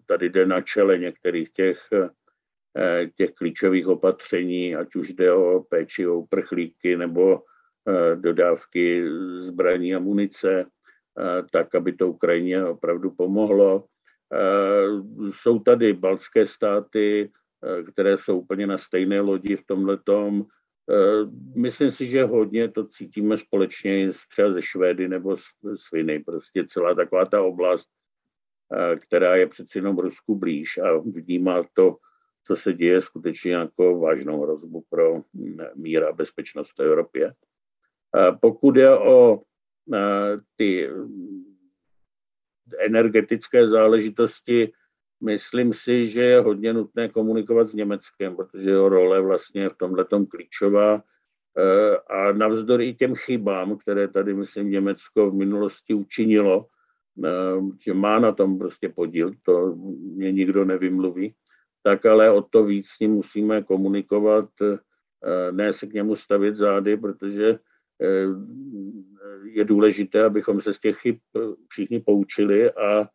tady 0.06 0.30
jde 0.30 0.46
na 0.46 0.62
čele 0.62 0.98
některých 0.98 1.50
těch 1.52 1.78
Eh, 2.78 3.10
těch 3.16 3.32
klíčových 3.32 3.88
opatření, 3.88 4.76
ať 4.76 4.96
už 4.96 5.14
jde 5.14 5.34
o 5.34 5.60
péči 5.60 6.08
o 6.08 6.22
prchlíky 6.22 6.98
nebo 6.98 7.42
eh, 7.88 8.16
dodávky 8.16 9.04
zbraní 9.38 9.96
a 9.96 10.00
munice, 10.00 10.62
eh, 10.62 10.66
tak, 11.52 11.76
aby 11.76 11.94
to 11.94 12.08
Ukrajině 12.08 12.66
opravdu 12.66 13.12
pomohlo. 13.12 13.86
Jsou 15.30 15.60
tady 15.60 15.94
baltské 15.94 16.48
státy, 16.48 17.32
které 17.92 18.18
jsou 18.18 18.40
úplně 18.40 18.68
na 18.68 18.78
stejné 18.78 19.22
lodi 19.22 19.56
v 19.56 19.66
tomhletom. 19.66 20.46
Myslím 21.56 21.92
si, 21.92 22.06
že 22.06 22.24
hodně 22.24 22.68
to 22.68 22.88
cítíme 22.88 23.38
společně 23.38 24.10
třeba 24.30 24.52
ze 24.52 24.62
Švédy 24.62 25.08
nebo 25.08 25.36
z 25.36 25.44
Sviny. 25.76 26.20
Prostě 26.20 26.66
celá 26.68 26.96
taková 26.96 27.26
ta 27.26 27.42
oblast, 27.42 27.90
která 29.00 29.36
je 29.36 29.48
přeci 29.48 29.78
jenom 29.78 29.98
Rusku 29.98 30.36
blíž 30.36 30.78
a 30.78 30.98
vnímá 30.98 31.64
to 31.74 31.98
co 32.48 32.56
se 32.56 32.74
děje 32.74 33.02
skutečně 33.02 33.54
jako 33.54 34.00
vážnou 34.00 34.42
hrozbu 34.42 34.84
pro 34.90 35.22
mír 35.76 36.04
a 36.04 36.14
bezpečnost 36.14 36.72
v 36.78 36.82
Evropě. 36.82 37.34
Pokud 38.42 38.76
je 38.76 38.98
o 39.00 39.42
ty 40.56 40.90
energetické 42.80 43.68
záležitosti, 43.68 44.72
myslím 45.24 45.74
si, 45.74 46.06
že 46.06 46.22
je 46.22 46.40
hodně 46.40 46.74
nutné 46.74 47.10
komunikovat 47.10 47.70
s 47.70 47.74
Německem, 47.74 48.36
protože 48.36 48.70
jeho 48.70 48.90
role 48.90 49.22
vlastně 49.22 49.62
je 49.62 49.70
v 49.70 49.78
tomhle 49.78 50.06
klíčová. 50.30 51.04
A 52.10 52.32
navzdory 52.32 52.94
těm 52.94 53.16
chybám, 53.16 53.78
které 53.78 54.08
tady, 54.08 54.34
myslím, 54.34 54.72
Německo 54.72 55.32
v 55.32 55.34
minulosti 55.34 55.94
učinilo, 55.94 56.68
že 57.80 57.94
má 57.94 58.20
na 58.20 58.32
tom 58.32 58.60
prostě 58.60 58.90
podíl, 58.90 59.32
to 59.44 59.76
mě 60.16 60.32
nikdo 60.32 60.66
nevymluví, 60.66 61.36
tak 61.84 62.06
ale 62.06 62.32
o 62.32 62.42
to 62.42 62.64
víc 62.64 62.88
s 62.88 63.00
ním 63.00 63.12
musíme 63.12 63.64
komunikovat, 63.64 64.50
eh, 64.62 64.78
ne 65.52 65.74
se 65.74 65.88
k 65.88 65.94
němu 65.94 66.16
stavit 66.16 66.56
zády, 66.56 66.98
protože 66.98 67.60
je 69.44 69.66
důležité, 69.66 70.24
abychom 70.24 70.62
se 70.62 70.74
z 70.74 70.80
těch 70.80 70.98
chyb 70.98 71.16
eh, 71.36 71.40
všichni 71.70 72.00
poučili 72.00 72.72
a 72.72 73.10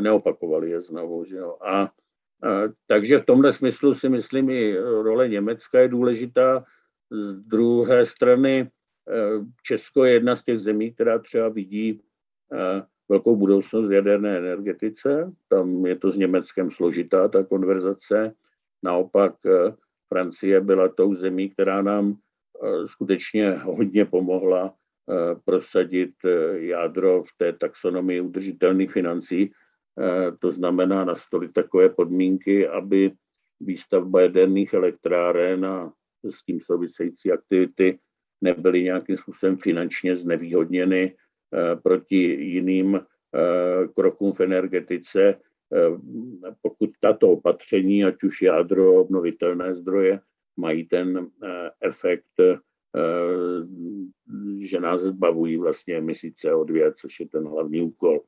neopakovali 0.00 0.70
je 0.70 0.80
znovu. 0.80 1.24
Že 1.24 1.36
jo? 1.36 1.56
A, 1.60 1.82
a, 1.82 1.90
takže 2.86 3.18
v 3.18 3.24
tomhle 3.24 3.52
smyslu 3.52 3.94
si 3.94 4.08
myslím, 4.08 4.50
i 4.50 4.76
role 4.78 5.28
Německa 5.28 5.80
je 5.80 5.88
důležitá. 5.88 6.64
Z 7.10 7.32
druhé 7.32 8.06
strany 8.06 8.70
Česko 9.62 10.04
je 10.04 10.12
jedna 10.12 10.36
z 10.36 10.42
těch 10.42 10.58
zemí, 10.58 10.92
která 10.92 11.18
třeba 11.18 11.48
vidí 11.48 12.00
velkou 13.12 13.36
budoucnost 13.36 13.86
v 13.86 13.92
jaderné 13.92 14.38
energetice. 14.38 15.32
Tam 15.48 15.86
je 15.86 15.96
to 15.96 16.10
s 16.10 16.16
Německem 16.16 16.70
složitá 16.70 17.28
ta 17.28 17.44
konverzace. 17.44 18.34
Naopak 18.82 19.34
eh, 19.46 19.74
Francie 20.08 20.60
byla 20.60 20.88
tou 20.88 21.14
zemí, 21.14 21.50
která 21.50 21.82
nám 21.82 22.16
eh, 22.16 22.86
skutečně 22.86 23.50
hodně 23.50 24.04
pomohla 24.04 24.74
eh, 24.74 24.74
prosadit 25.44 26.14
jádro 26.54 27.22
v 27.22 27.28
té 27.36 27.52
taxonomii 27.52 28.20
udržitelných 28.20 28.92
financí. 28.92 29.52
To 30.38 30.50
znamená 30.50 31.04
nastolit 31.04 31.52
takové 31.52 31.88
podmínky, 31.88 32.68
aby 32.68 33.12
výstavba 33.60 34.20
jaderných 34.20 34.74
elektráren 34.74 35.66
a 35.66 35.92
s 36.30 36.44
tím 36.44 36.60
související 36.60 37.32
aktivity 37.32 37.98
nebyly 38.40 38.82
nějakým 38.82 39.16
způsobem 39.16 39.56
finančně 39.56 40.16
znevýhodněny 40.16 41.16
proti 41.82 42.22
jiným 42.40 43.00
krokům 43.94 44.32
v 44.32 44.40
energetice. 44.40 45.34
Pokud 46.62 46.90
tato 47.00 47.30
opatření, 47.30 48.04
ať 48.04 48.22
už 48.22 48.42
jádro, 48.42 48.94
obnovitelné 48.94 49.74
zdroje, 49.74 50.20
mají 50.56 50.84
ten 50.84 51.26
efekt, 51.80 52.40
že 54.60 54.80
nás 54.80 55.00
zbavují 55.00 55.56
vlastně 55.56 55.96
emisí 55.96 56.30
CO2, 56.30 56.92
což 56.96 57.20
je 57.20 57.28
ten 57.28 57.48
hlavní 57.48 57.80
úkol. 57.82 58.20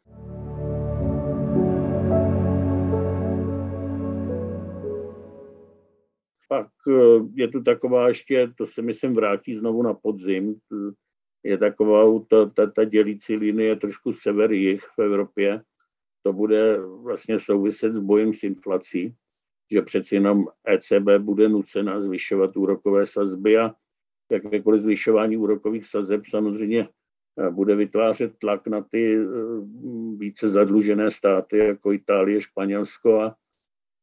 Pak 6.49 6.69
eh, 6.89 7.21
je 7.35 7.49
tu 7.49 7.63
taková 7.63 8.09
ještě, 8.09 8.53
to 8.59 8.67
se 8.67 8.83
myslím 8.83 9.15
vrátí 9.15 9.55
znovu 9.55 9.83
na 9.83 9.95
podzim, 9.95 10.55
je 11.45 11.59
taková 11.59 12.25
ta, 12.29 12.47
ta, 12.47 12.71
ta 12.71 12.85
dělící 12.85 13.37
linie 13.37 13.77
trošku 13.77 14.13
sever-jih 14.13 14.81
v 14.97 14.99
Evropě. 14.99 15.63
To 16.23 16.33
bude 16.33 16.81
vlastně 16.81 17.39
souviset 17.39 17.95
s 17.95 18.01
bojem 18.01 18.33
s 18.33 18.43
inflací, 18.43 19.15
že 19.73 19.83
přeci 19.83 20.15
jenom 20.15 20.47
ECB 20.69 21.19
bude 21.19 21.49
nucena 21.49 22.01
zvyšovat 22.01 22.57
úrokové 22.57 23.07
sazby 23.07 23.59
a 23.59 23.75
jakékoliv 24.31 24.83
zvyšování 24.83 25.37
úrokových 25.37 25.87
sazeb 25.87 26.27
samozřejmě 26.27 26.89
eh, 27.39 27.51
bude 27.51 27.77
vytvářet 27.77 28.39
tlak 28.39 28.67
na 28.67 28.81
ty 28.81 29.17
eh, 29.17 29.27
více 30.17 30.49
zadlužené 30.49 31.11
státy, 31.11 31.59
jako 31.59 31.93
Itálie, 31.93 32.41
Španělsko 32.41 33.21
a 33.21 33.37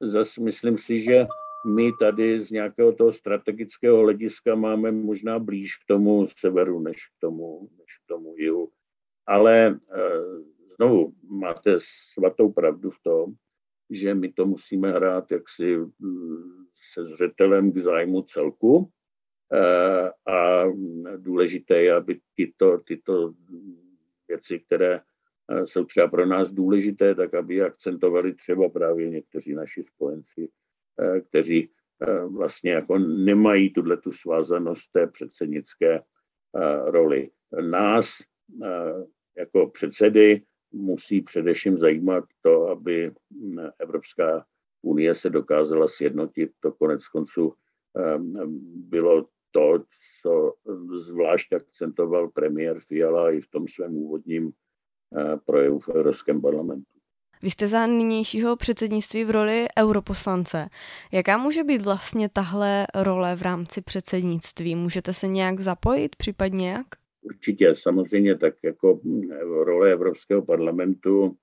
zase 0.02 0.42
myslím 0.42 0.78
si, 0.78 1.00
že 1.00 1.28
my 1.68 1.92
tady 2.00 2.40
z 2.40 2.52
nějakého 2.52 2.94
toho 2.94 3.12
strategického 3.12 4.02
hlediska 4.02 4.56
máme 4.56 4.92
možná 4.92 5.40
blíž 5.40 5.76
k 5.78 5.88
tomu 5.88 6.26
severu, 6.38 6.80
než 6.80 6.98
k 7.08 7.20
tomu, 7.20 7.70
než 7.78 7.98
k 7.98 8.08
tomu 8.08 8.36
jihu. 8.38 8.72
Ale 9.28 9.68
e, 9.68 9.78
znovu 10.76 11.14
máte 11.30 11.78
svatou 12.14 12.52
pravdu 12.52 12.90
v 12.90 13.00
tom, 13.04 13.34
že 13.90 14.16
my 14.16 14.32
to 14.32 14.46
musíme 14.46 14.92
hrát 14.92 15.32
jaksi 15.32 15.78
mm, 15.78 16.66
se 16.94 17.06
zřetelem 17.06 17.72
k 17.72 17.78
zájmu 17.78 18.22
celku 18.22 18.90
a 20.28 20.64
důležité 21.18 21.82
je, 21.82 21.94
aby 21.94 22.20
tyto, 22.36 22.78
tyto 22.78 23.34
věci, 24.28 24.60
které 24.60 24.94
e, 25.50 25.68
jsou 25.68 25.86
třeba 25.86 26.08
pro 26.08 26.26
nás 26.26 26.52
důležité, 26.52 27.16
tak 27.16 27.34
aby 27.34 27.62
akcentovali 27.62 28.34
třeba 28.34 28.70
právě 28.70 29.10
někteří 29.10 29.54
naši 29.54 29.84
spojenci 29.84 30.50
Eh, 31.00 31.22
kteří 31.22 31.70
eh, 32.02 32.26
vlastně 32.26 32.72
jako 32.72 32.98
nemají 32.98 33.74
tuhle 33.74 33.98
tu 33.98 34.12
svázanost 34.12 34.92
té 34.92 35.08
předsednické 35.08 36.00
eh, 36.00 36.92
roli. 36.92 37.30
Nás 37.62 38.18
jako 39.38 39.68
předsedy 39.68 40.42
musí 40.72 41.22
především 41.22 41.78
zajímat 41.78 42.24
to, 42.42 42.68
aby 42.68 43.12
hm, 43.34 43.58
Evropská 43.80 44.46
unie 44.82 45.16
se 45.16 45.30
dokázala 45.30 45.88
sjednotit. 45.88 46.52
To 46.60 46.72
konec 46.72 47.08
konců 47.08 47.54
bylo 48.76 49.28
to, 49.52 49.84
co 50.22 50.54
zvlášť 50.96 51.54
akcentoval 51.54 52.30
premiér 52.30 52.80
Fiala 52.80 53.32
i 53.32 53.42
v 53.42 53.50
tom 53.50 53.68
svém 53.68 53.98
úvodním 53.98 54.52
projevu 55.46 55.80
v 55.80 55.90
Evropském 55.90 56.42
parlamentu. 56.42 56.92
Vy 57.44 57.50
jste 57.50 57.68
za 57.68 57.88
nynějšího 57.88 58.56
předsednictví 58.56 59.24
v 59.24 59.30
roli 59.30 59.68
europoslance. 59.80 60.70
Jaká 61.12 61.38
může 61.38 61.64
být 61.64 61.82
vlastně 61.82 62.30
tahle 62.30 62.88
role 62.96 63.36
v 63.36 63.42
rámci 63.42 63.82
předsednictví? 63.82 64.76
Můžete 64.76 65.14
se 65.14 65.28
nějak 65.28 65.60
zapojit, 65.60 66.16
případně 66.16 66.72
jak? 66.72 66.86
Určitě, 67.22 67.76
samozřejmě 67.76 68.38
tak 68.38 68.54
jako 68.64 69.00
role 69.64 69.92
Evropského 69.92 70.42
parlamentu 70.42 71.38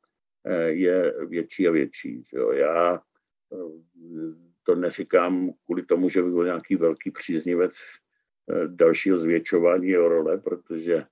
eh, 0.45 0.71
je 0.71 1.15
větší 1.29 1.69
a 1.69 1.71
větší. 1.71 2.23
Že 2.31 2.37
jo? 2.39 2.51
Já 2.53 2.95
eh, 2.95 4.48
to 4.69 4.75
neříkám 4.75 5.51
kvůli 5.65 5.83
tomu, 5.83 6.09
že 6.09 6.23
by 6.23 6.31
byl 6.31 6.45
nějaký 6.45 6.77
velký 6.77 7.11
příznivec 7.11 7.73
eh, 7.73 8.69
dalšího 8.69 9.19
zvětšování 9.19 9.89
jeho 9.89 10.09
role, 10.09 10.39
protože 10.39 11.05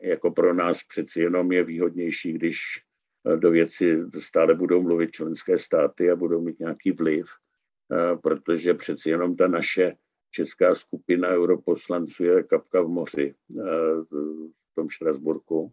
jako 0.00 0.30
pro 0.30 0.54
nás 0.54 0.84
přeci 0.84 1.20
jenom 1.20 1.52
je 1.52 1.64
výhodnější, 1.64 2.32
když 2.32 2.58
do 3.36 3.50
věci 3.50 3.98
stále 4.18 4.54
budou 4.54 4.82
mluvit 4.82 5.10
členské 5.10 5.58
státy 5.58 6.10
a 6.10 6.16
budou 6.16 6.40
mít 6.40 6.60
nějaký 6.60 6.92
vliv, 6.92 7.26
protože 8.22 8.74
přeci 8.74 9.10
jenom 9.10 9.36
ta 9.36 9.48
naše 9.48 9.96
česká 10.30 10.74
skupina 10.74 11.28
europoslanců 11.28 12.24
je 12.24 12.42
kapka 12.42 12.82
v 12.82 12.88
moři 12.88 13.34
v 14.10 14.74
tom 14.74 14.88
Štrasburku. 14.88 15.72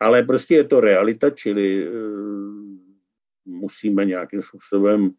Ale 0.00 0.22
prostě 0.22 0.54
je 0.54 0.64
to 0.64 0.80
realita, 0.80 1.30
čili 1.30 1.90
musíme 3.44 4.04
nějakým 4.04 4.42
způsobem 4.42 5.10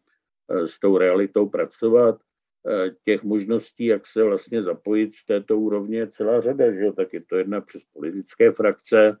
s 0.50 0.78
tou 0.80 0.98
realitou 0.98 1.48
pracovat. 1.48 2.20
E, 2.68 2.90
těch 3.04 3.22
možností, 3.22 3.86
jak 3.86 4.06
se 4.06 4.22
vlastně 4.22 4.62
zapojit 4.62 5.14
z 5.14 5.24
této 5.24 5.58
úrovně, 5.58 5.98
je 5.98 6.06
celá 6.06 6.40
řada, 6.40 6.70
že 6.70 6.80
jo? 6.80 6.92
tak 6.92 7.12
je 7.12 7.20
to 7.20 7.36
jedna 7.36 7.60
přes 7.60 7.82
politické 7.92 8.52
frakce, 8.52 9.18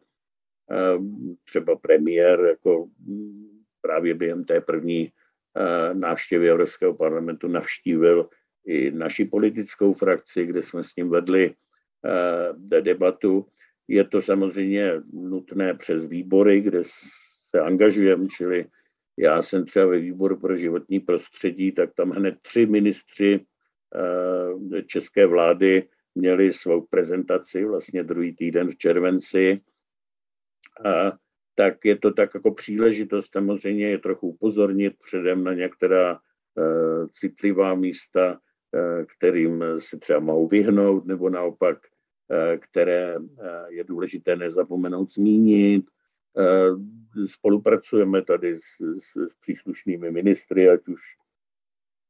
Ehm, 0.70 1.36
třeba 1.44 1.76
premiér 1.76 2.40
jako 2.40 2.88
mm, 2.98 3.62
právě 3.80 4.14
během 4.14 4.44
té 4.44 4.60
první 4.60 5.12
eh, 5.56 5.94
návštěvy 5.94 6.50
Evropského 6.50 6.94
parlamentu 6.94 7.48
navštívil 7.48 8.28
i 8.66 8.90
naši 8.90 9.24
politickou 9.24 9.94
frakci, 9.94 10.46
kde 10.46 10.62
jsme 10.62 10.84
s 10.84 10.96
ním 10.96 11.10
vedli 11.10 11.54
eh, 12.06 12.80
debatu. 12.80 13.46
Je 13.88 14.04
to 14.04 14.22
samozřejmě 14.22 14.92
nutné 15.12 15.74
přes 15.74 16.04
výbory, 16.04 16.60
kde 16.60 16.82
se 17.50 17.60
angažujeme, 17.60 18.26
čili 18.36 18.66
já 19.20 19.42
jsem 19.42 19.66
třeba 19.66 19.86
ve 19.86 19.98
výboru 19.98 20.36
pro 20.36 20.56
životní 20.56 21.00
prostředí, 21.00 21.72
tak 21.72 21.94
tam 21.94 22.10
hned 22.10 22.34
tři 22.42 22.66
ministři 22.66 23.40
eh, 23.94 24.82
české 24.82 25.26
vlády 25.26 25.88
měli 26.14 26.52
svou 26.52 26.80
prezentaci 26.80 27.64
vlastně 27.64 28.02
druhý 28.04 28.36
týden 28.36 28.70
v 28.70 28.76
červenci 28.76 29.60
a 30.84 31.12
tak 31.54 31.84
je 31.84 31.96
to 31.96 32.10
tak 32.10 32.30
jako 32.34 32.54
příležitost 32.54 33.32
samozřejmě 33.32 33.88
je 33.88 33.98
trochu 33.98 34.28
upozornit 34.28 34.94
předem 35.04 35.44
na 35.44 35.54
některá 35.54 36.12
uh, 36.14 37.06
citlivá 37.12 37.74
místa, 37.74 38.32
uh, 38.32 39.04
kterým 39.16 39.64
se 39.78 39.98
třeba 39.98 40.20
mohou 40.20 40.48
vyhnout, 40.48 41.06
nebo 41.06 41.30
naopak, 41.30 41.78
které 42.58 43.16
je 43.68 43.84
důležité 43.84 44.36
nezapomenout 44.36 45.12
zmínit. 45.12 45.84
Spolupracujeme 47.26 48.22
tady 48.22 48.58
s, 48.58 48.80
s, 48.98 49.16
s 49.16 49.34
příslušnými 49.34 50.10
ministry, 50.10 50.68
ať 50.68 50.88
už 50.88 51.00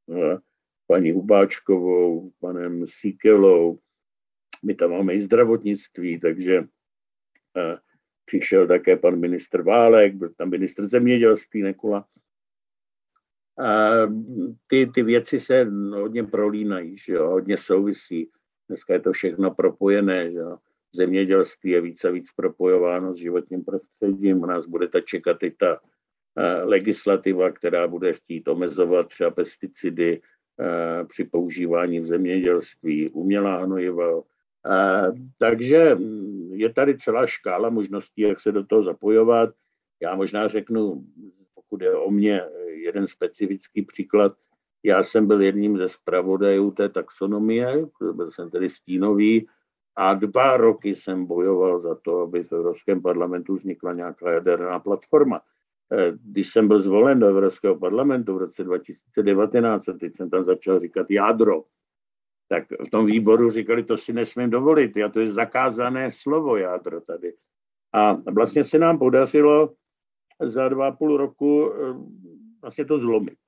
uh, 0.07 0.39
paní 0.87 1.13
Hubáčkovou, 1.13 2.33
panem 2.41 2.87
Síkelou, 2.87 3.79
my 4.67 4.75
tam 4.75 4.91
máme 4.91 5.15
i 5.15 5.21
zdravotnictví, 5.21 6.21
takže 6.21 6.61
uh, 6.61 6.67
přišel 8.25 8.67
také 8.67 8.97
pan 8.97 9.21
ministr 9.21 9.63
Válek, 9.63 10.15
byl 10.15 10.31
tam 10.37 10.51
ministr 10.51 10.87
zemědělství 10.87 11.63
Nekula. 11.63 12.07
A 13.59 13.91
ty, 14.67 14.87
ty 14.95 15.03
věci 15.03 15.41
se 15.41 15.65
hodně 15.91 16.25
prolínají, 16.25 16.97
že 16.97 17.13
jo, 17.13 17.29
hodně 17.29 17.57
souvisí. 17.57 18.31
Dneska 18.69 18.93
je 18.93 19.01
to 19.01 19.13
všechno 19.13 19.51
propojené, 19.55 20.31
že 20.31 20.39
jo. 20.39 20.59
Zemědělství 20.93 21.71
je 21.71 21.81
víc 21.81 22.05
a 22.05 22.11
víc 22.11 22.33
propojováno 22.37 23.15
s 23.15 23.19
životním 23.19 23.65
prostředím. 23.65 24.43
U 24.43 24.47
nás 24.47 24.67
bude 24.67 24.89
ta 24.89 25.01
čekat 25.01 25.43
i 25.43 25.51
ta 25.51 25.81
legislativa, 26.63 27.51
která 27.51 27.89
bude 27.89 28.13
chtít 28.13 28.49
omezovat 28.49 29.09
třeba 29.09 29.31
pesticidy 29.31 30.21
při 31.09 31.25
používání 31.25 32.01
v 32.01 32.07
zemědělství, 32.07 33.11
umělá 33.11 33.65
hnojiva, 33.65 34.23
takže 35.39 35.95
mm, 35.95 36.51
je 36.55 36.73
tady 36.73 36.99
celá 36.99 37.27
škála 37.27 37.71
možností, 37.71 38.23
jak 38.23 38.41
se 38.41 38.53
do 38.53 38.65
toho 38.65 38.83
zapojovat. 38.83 39.51
Já 40.03 40.17
možná 40.17 40.49
řeknu, 40.49 41.05
pokud 41.55 41.83
je 41.83 41.93
o 41.93 42.11
mě, 42.11 42.43
jeden 42.67 43.07
specifický 43.07 43.83
příklad. 43.83 44.33
Já 44.85 45.03
jsem 45.03 45.27
byl 45.27 45.43
jedním 45.43 45.79
ze 45.79 45.89
zpravodajů 45.89 46.71
té 46.71 46.89
taxonomie, 46.89 47.87
byl 48.13 48.31
jsem 48.31 48.51
tedy 48.51 48.71
stínový 48.71 49.49
a 49.97 50.15
dva 50.15 50.57
roky 50.57 50.95
jsem 50.95 51.27
bojoval 51.27 51.81
za 51.81 51.95
to, 51.95 52.21
aby 52.21 52.45
v 52.45 52.53
Evropském 52.53 53.03
parlamentu 53.03 53.55
vznikla 53.55 53.93
nějaká 53.93 54.31
jaderná 54.31 54.79
platforma. 54.79 55.41
Eh, 55.93 56.13
když 56.25 56.49
jsem 56.49 56.69
byl 56.69 56.81
zvolen 56.81 57.21
do 57.21 57.27
Evropského 57.27 57.77
parlamentu 57.77 58.35
v 58.35 58.39
roce 58.39 58.65
2019, 58.65 59.89
a 59.89 59.93
teď 59.93 60.17
jsem 60.17 60.31
tam 60.31 60.45
začal 60.45 60.79
říkat 60.79 61.11
jádro, 61.11 61.65
tak 62.49 62.65
v 62.87 62.91
tom 62.91 63.07
výboru 63.07 63.51
říkali, 63.51 63.83
to 63.83 63.97
si 63.97 64.13
nesmím 64.13 64.51
dovolit, 64.51 64.97
a 64.97 65.09
to 65.09 65.21
je 65.21 65.33
zakázané 65.33 66.11
slovo 66.11 66.57
jádro 66.57 67.01
tady. 67.01 67.35
A 67.93 68.13
vlastně 68.13 68.65
se 68.65 68.79
nám 68.79 68.99
podařilo 68.99 69.75
za 70.43 70.69
dva 70.69 70.93
půl 70.93 71.17
roku 71.17 71.73
eh, 71.73 71.95
vlastně 72.63 72.85
to 72.85 72.99
zlomit. 72.99 73.39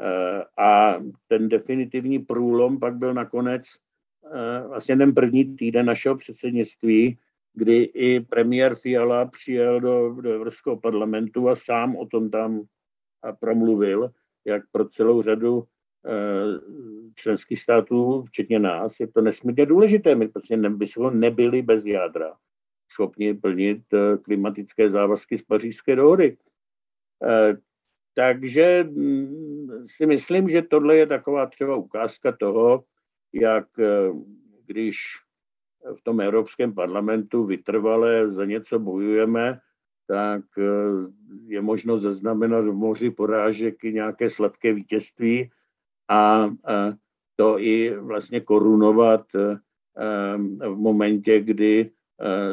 Eh, 0.00 0.44
a 0.58 1.00
ten 1.28 1.48
definitivní 1.48 2.18
průlom 2.18 2.80
pak 2.80 2.94
byl 2.94 3.14
nakonec 3.14 3.62
vlastně 4.68 4.96
ten 4.96 5.14
první 5.14 5.56
týden 5.56 5.86
našeho 5.86 6.16
předsednictví, 6.16 7.18
kdy 7.54 7.82
i 7.82 8.20
premiér 8.20 8.74
Fiala 8.74 9.24
přijel 9.24 9.80
do, 9.80 10.08
do 10.20 10.32
Evropského 10.32 10.76
parlamentu 10.76 11.48
a 11.48 11.56
sám 11.56 11.96
o 11.96 12.06
tom 12.06 12.30
tam 12.30 12.62
promluvil, 13.40 14.10
jak 14.44 14.62
pro 14.72 14.88
celou 14.88 15.22
řadu 15.22 15.64
členských 17.14 17.60
států, 17.60 18.22
včetně 18.22 18.58
nás, 18.58 19.00
je 19.00 19.06
to 19.06 19.20
nesmírně 19.20 19.66
důležité. 19.66 20.14
My 20.14 20.28
prostě 20.28 20.56
bychom 20.56 21.20
nebyli 21.20 21.62
bez 21.62 21.86
jádra 21.86 22.36
schopni 22.92 23.34
plnit 23.34 23.82
klimatické 24.22 24.90
závazky 24.90 25.38
z 25.38 25.42
pařížské 25.42 25.96
dohody. 25.96 26.36
Takže 28.14 28.84
mm, 28.90 29.86
si 29.86 30.06
myslím, 30.06 30.48
že 30.48 30.62
tohle 30.62 30.96
je 30.96 31.06
taková 31.06 31.46
třeba 31.46 31.76
ukázka 31.76 32.32
toho, 32.32 32.84
jak 33.32 33.66
eh, 33.78 34.12
když 34.66 34.98
v 35.98 36.02
tom 36.02 36.20
Evropském 36.20 36.74
parlamentu 36.74 37.44
vytrvale 37.44 38.30
za 38.30 38.44
něco 38.44 38.78
bojujeme, 38.78 39.58
tak 40.06 40.44
eh, 40.58 40.64
je 41.46 41.60
možno 41.62 41.98
zaznamenat 41.98 42.64
v 42.64 42.72
moři 42.72 43.10
porážek 43.10 43.84
i 43.84 43.92
nějaké 43.92 44.30
sladké 44.30 44.72
vítězství 44.72 45.50
a 46.10 46.50
to 47.36 47.58
i 47.58 47.98
vlastně 47.98 48.40
korunovat 48.40 49.26
eh, 49.34 49.58
v 50.58 50.76
momentě, 50.76 51.40
kdy 51.40 51.90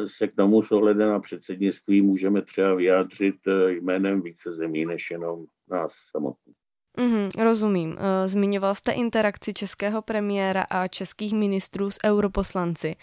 se 0.06 0.28
k 0.28 0.34
tomu 0.34 0.62
s 0.62 0.72
ohledem 0.72 1.08
na 1.08 1.20
předsednictví 1.20 2.02
můžeme 2.02 2.42
třeba 2.42 2.74
vyjádřit 2.74 3.34
jménem 3.66 4.22
více 4.22 4.54
zemí 4.54 4.86
než 4.86 5.10
jenom 5.10 5.44
nás 5.70 5.92
samotných. 6.10 6.59
Mm, 7.00 7.28
rozumím. 7.38 7.96
Eh, 7.98 8.28
zmiňoval 8.28 8.74
jste 8.74 8.92
interakci 8.92 9.52
českého 9.52 10.02
premiéra 10.02 10.62
a 10.70 10.88
českých 10.88 11.32
ministrů 11.32 11.90
s 11.90 11.98
europoslanci. 12.04 12.96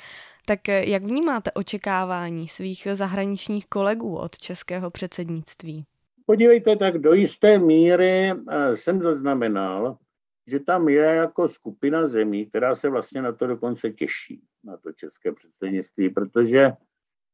Tak 0.46 0.70
eh, 0.70 0.90
jak 0.90 1.04
vnímáte 1.04 1.52
očekávání 1.52 2.48
svých 2.48 2.88
zahraničních 2.94 3.68
kolegů 3.68 4.18
od 4.18 4.38
českého 4.38 4.92
předsednictví? 4.92 5.86
Podívejte, 6.26 6.76
tak 6.76 6.98
do 6.98 7.14
jisté 7.14 7.60
míry 7.60 8.32
eh, 8.32 8.78
jsem 8.78 9.02
zaznamenal, 9.02 9.98
že 10.48 10.60
tam 10.60 10.90
je 10.90 11.04
jako 11.04 11.48
skupina 11.48 12.08
zemí, 12.08 12.46
která 12.46 12.76
se 12.76 12.90
vlastně 12.90 13.22
na 13.22 13.32
to 13.32 13.48
dokonce 13.48 13.90
těší, 13.90 14.42
na 14.64 14.78
to 14.78 14.92
české 14.92 15.32
předsednictví, 15.32 16.10
protože 16.10 16.72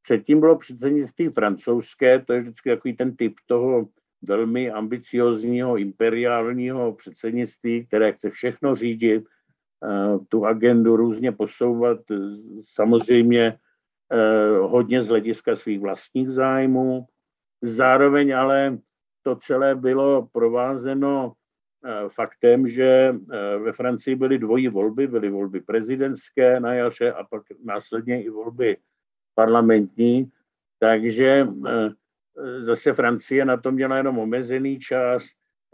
předtím 0.01 0.39
bylo 0.39 0.57
předsednictví 0.57 1.29
francouzské, 1.29 2.19
to 2.19 2.33
je 2.33 2.39
vždycky 2.39 2.69
takový 2.69 2.93
ten 2.93 3.15
typ 3.15 3.33
toho 3.45 3.87
velmi 4.23 4.71
ambiciozního 4.71 5.77
imperiálního 5.77 6.93
předsednictví, 6.93 7.85
které 7.85 8.11
chce 8.11 8.29
všechno 8.29 8.75
řídit, 8.75 9.23
eh, 9.23 10.17
tu 10.27 10.45
agendu 10.45 10.95
různě 10.95 11.31
posouvat, 11.31 11.99
eh, 12.11 12.15
samozřejmě 12.63 13.59
eh, 14.11 14.57
hodně 14.57 15.01
z 15.01 15.07
hlediska 15.07 15.55
svých 15.55 15.79
vlastních 15.79 16.29
zájmů. 16.29 17.05
Zároveň 17.61 18.35
ale 18.35 18.77
to 19.23 19.35
celé 19.35 19.75
bylo 19.75 20.27
provázeno 20.31 21.33
faktem, 22.07 22.67
že 22.67 23.15
ve 23.63 23.71
Francii 23.71 24.15
byly 24.15 24.39
dvojí 24.39 24.67
volby, 24.67 25.07
byly 25.07 25.29
volby 25.29 25.61
prezidentské 25.61 26.59
na 26.59 26.73
jaře 26.73 27.11
a 27.11 27.23
pak 27.23 27.43
následně 27.63 28.23
i 28.23 28.29
volby 28.29 28.77
parlamentní, 29.35 30.31
takže 30.79 31.47
zase 32.57 32.93
Francie 32.93 33.45
na 33.45 33.57
to 33.57 33.71
měla 33.71 33.97
jenom 33.97 34.19
omezený 34.19 34.79
čas, 34.79 35.25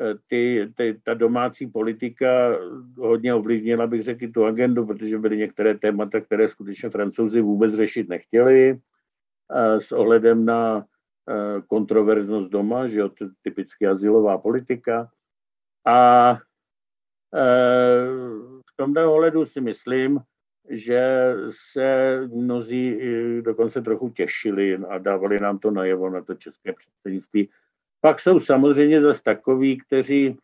e, 0.02 0.15
ty, 0.28 0.72
ty, 0.76 1.02
ta 1.04 1.13
domácí 1.13 1.67
politika 1.67 2.58
hodně 2.98 3.34
ovlivnila, 3.34 3.88
bych 3.88 4.02
řekl, 4.02 4.28
tu 4.34 4.45
agendu, 4.45 4.86
protože 4.86 5.17
byly 5.17 5.38
některé 5.38 5.76
témata, 5.76 6.22
které 6.22 6.48
skutečně 6.48 6.89
francouzi 6.89 7.41
vůbec 7.41 7.74
řešit 7.74 8.10
nechtěli 8.10 8.80
s 9.80 9.91
ohledem 9.91 10.45
na 10.45 10.86
kontroverznost 11.67 12.50
doma, 12.50 12.88
že 12.88 13.00
jo, 13.00 13.10
typicky 13.41 13.88
asilová 13.88 14.38
politika. 14.38 15.10
A 15.86 16.38
v 18.72 18.76
tomto 18.76 19.13
ohledu 19.13 19.45
si 19.45 19.62
myslím, 19.62 20.19
že 20.70 21.34
se 21.50 22.20
mnozí 22.34 23.00
dokonce 23.42 23.82
trochu 23.82 24.10
těšili 24.10 24.78
a 24.78 24.98
dávali 24.98 25.40
nám 25.40 25.60
to 25.60 25.72
najevo 25.72 26.10
na 26.10 26.22
to 26.22 26.36
české 26.36 26.74
předsednictví. 26.74 27.50
Pak 28.02 28.20
jsou 28.20 28.40
samozřejmě 28.40 29.02
zase 29.02 29.24
takoví, 29.24 29.78
kteří 29.78 30.38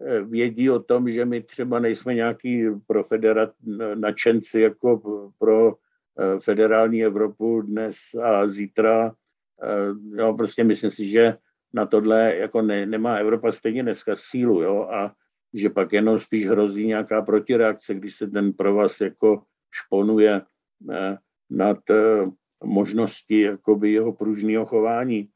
eh, 0.00 0.20
vědí 0.20 0.70
o 0.70 0.80
tom, 0.80 1.08
že 1.08 1.24
my 1.24 1.42
třeba 1.42 1.78
nejsme 1.78 2.14
nějaký 2.14 2.66
pro 2.86 3.04
federat 3.04 3.50
nadšenci 3.94 4.60
jako 4.60 5.00
pro 5.38 5.74
eh, 6.18 6.40
federální 6.40 7.04
Evropu 7.04 7.62
dnes 7.62 7.96
a 8.22 8.46
zítra. 8.46 9.14
Eh, 9.62 10.20
jo, 10.20 10.34
prostě 10.34 10.64
myslím 10.64 10.90
si, 10.90 11.06
že 11.06 11.36
na 11.72 11.86
tohle 11.86 12.36
jako 12.36 12.62
ne, 12.62 12.86
nemá 12.86 13.16
Evropa 13.16 13.52
stejně 13.52 13.82
dneska 13.82 14.12
sílu, 14.16 14.62
jo, 14.62 14.82
a 14.82 15.14
že 15.54 15.70
pak 15.70 15.92
jenom 15.92 16.18
spíš 16.18 16.46
hrozí 16.46 16.86
nějaká 16.86 17.22
protireakce, 17.22 17.94
když 17.94 18.14
se 18.14 18.26
ten 18.26 18.52
provaz 18.52 19.00
jako 19.00 19.42
šponuje 19.70 20.42
eh, 20.90 21.18
nad 21.50 21.90
eh, 21.90 22.26
možnosti 22.64 23.40
jakoby 23.40 23.92
jeho 23.92 24.12
pružného 24.12 24.66
chování 24.66 25.28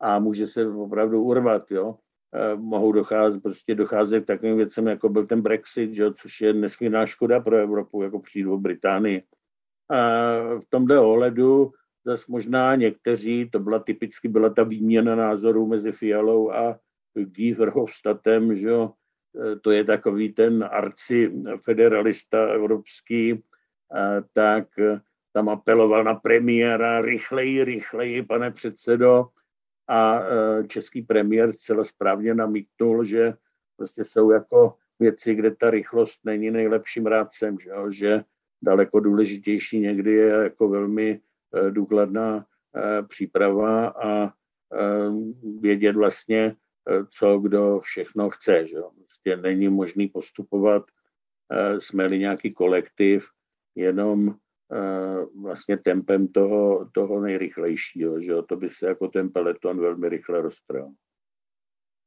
a 0.00 0.18
může 0.18 0.46
se 0.46 0.66
opravdu 0.66 1.22
urvat, 1.22 1.70
jo. 1.70 1.98
Eh, 2.34 2.56
mohou 2.56 2.92
docházet, 2.92 3.42
prostě 3.42 3.74
docházet 3.74 4.24
k 4.24 4.26
takovým 4.26 4.56
věcem, 4.56 4.86
jako 4.86 5.08
byl 5.08 5.26
ten 5.26 5.42
Brexit, 5.42 5.94
že, 5.94 6.12
což 6.12 6.40
je 6.40 6.52
nesmírná 6.52 7.06
škoda 7.06 7.40
pro 7.40 7.56
Evropu, 7.56 8.02
jako 8.02 8.20
přijdu 8.20 8.58
Británii. 8.58 9.22
A 9.90 9.98
v 10.58 10.64
tomhle 10.68 10.98
ohledu 10.98 11.72
zase 12.04 12.24
možná 12.28 12.74
někteří, 12.76 13.50
to 13.50 13.58
byla 13.58 13.78
typicky 13.78 14.28
byla 14.28 14.50
ta 14.50 14.64
výměna 14.64 15.14
názorů 15.14 15.66
mezi 15.66 15.92
Fialou 15.92 16.50
a 16.50 16.78
Guy 17.14 17.54
Verhofstadtem, 17.54 18.54
že 18.54 18.68
jo, 18.68 18.92
to 19.60 19.70
je 19.70 19.84
takový 19.84 20.32
ten 20.32 20.68
arci 20.70 21.32
federalista 21.64 22.46
evropský, 22.46 23.42
tak 24.32 24.68
tam 25.32 25.48
apeloval 25.48 26.04
na 26.04 26.14
premiéra 26.14 27.00
rychleji, 27.00 27.64
rychleji, 27.64 28.22
pane 28.22 28.50
předsedo. 28.50 29.26
A 29.88 30.20
český 30.66 31.02
premiér 31.02 31.52
zcela 31.52 31.84
správně 31.84 32.34
namítnul, 32.34 33.04
že 33.04 33.34
prostě 33.76 34.04
jsou 34.04 34.30
jako 34.30 34.74
věci, 35.00 35.34
kde 35.34 35.50
ta 35.50 35.70
rychlost 35.70 36.20
není 36.24 36.50
nejlepším 36.50 37.06
rádcem, 37.06 37.58
že, 37.58 37.70
že 37.90 38.24
daleko 38.62 39.00
důležitější 39.00 39.80
někdy 39.80 40.12
je 40.12 40.28
jako 40.28 40.68
velmi 40.68 41.20
důkladná 41.70 42.46
příprava 43.08 43.88
a 43.88 44.32
vědět 45.60 45.96
vlastně, 45.96 46.56
co 47.10 47.38
kdo 47.38 47.80
všechno 47.80 48.30
chce. 48.30 48.66
Že? 48.66 48.76
Prostě 48.96 49.36
není 49.36 49.68
možný 49.68 50.08
postupovat, 50.08 50.82
jsme-li 51.78 52.18
nějaký 52.18 52.52
kolektiv, 52.52 53.26
jenom 53.74 54.34
vlastně 55.42 55.78
tempem 55.78 56.28
toho, 56.28 56.90
toho 56.94 57.20
nejrychlejšího, 57.20 58.20
že 58.20 58.34
to 58.48 58.56
by 58.56 58.70
se 58.70 58.86
jako 58.86 59.08
ten 59.08 59.28
peleton 59.28 59.80
velmi 59.80 60.08
rychle 60.08 60.42
roztral. 60.42 60.90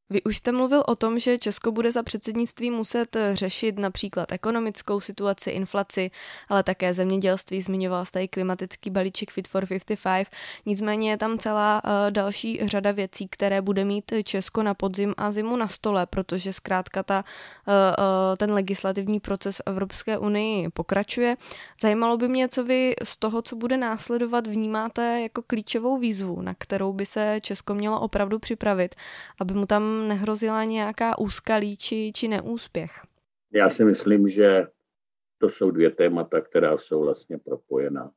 Vy 0.09 0.23
už 0.23 0.37
jste 0.37 0.51
mluvil 0.51 0.83
o 0.87 0.95
tom, 0.95 1.19
že 1.19 1.37
Česko 1.37 1.71
bude 1.71 1.91
za 1.91 2.03
předsednictví 2.03 2.71
muset 2.71 3.17
řešit 3.33 3.79
například 3.79 4.31
ekonomickou 4.31 4.99
situaci, 4.99 5.49
inflaci, 5.49 6.11
ale 6.49 6.63
také 6.63 6.93
zemědělství. 6.93 7.61
Zmiňoval 7.61 8.05
jste 8.05 8.23
i 8.23 8.27
klimatický 8.27 8.89
balíček 8.89 9.31
Fit 9.31 9.47
for 9.47 9.65
55. 9.67 10.27
Nicméně 10.65 11.11
je 11.11 11.17
tam 11.17 11.37
celá 11.37 11.81
uh, 11.83 11.91
další 12.11 12.59
řada 12.63 12.91
věcí, 12.91 13.27
které 13.27 13.61
bude 13.61 13.85
mít 13.85 14.13
Česko 14.23 14.63
na 14.63 14.73
podzim 14.73 15.13
a 15.17 15.31
zimu 15.31 15.55
na 15.55 15.67
stole, 15.67 16.05
protože 16.05 16.53
zkrátka 16.53 17.03
ta, 17.03 17.23
uh, 17.67 17.73
ten 18.37 18.53
legislativní 18.53 19.19
proces 19.19 19.57
v 19.57 19.61
Evropské 19.65 20.17
unii 20.17 20.69
pokračuje. 20.69 21.37
Zajímalo 21.81 22.17
by 22.17 22.27
mě, 22.27 22.47
co 22.47 22.63
vy 22.63 22.95
z 23.03 23.17
toho, 23.17 23.41
co 23.41 23.55
bude 23.55 23.77
následovat, 23.77 24.47
vnímáte 24.47 25.21
jako 25.21 25.41
klíčovou 25.47 25.97
výzvu, 25.97 26.41
na 26.41 26.53
kterou 26.57 26.93
by 26.93 27.05
se 27.05 27.39
Česko 27.41 27.73
mělo 27.73 27.99
opravdu 27.99 28.39
připravit, 28.39 28.95
aby 29.39 29.53
mu 29.53 29.65
tam 29.65 29.94
nehrozila 30.07 30.63
nějaká 30.63 31.17
úskalí 31.17 31.77
či, 31.77 32.11
či 32.15 32.27
neúspěch? 32.27 32.91
Já 33.53 33.69
si 33.69 33.85
myslím, 33.85 34.27
že 34.27 34.67
to 35.37 35.49
jsou 35.49 35.71
dvě 35.71 35.91
témata, 35.91 36.41
která 36.41 36.77
jsou 36.77 37.03
vlastně 37.03 37.37
propojená. 37.37 38.11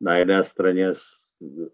Na 0.00 0.16
jedné 0.16 0.44
straně 0.44 0.92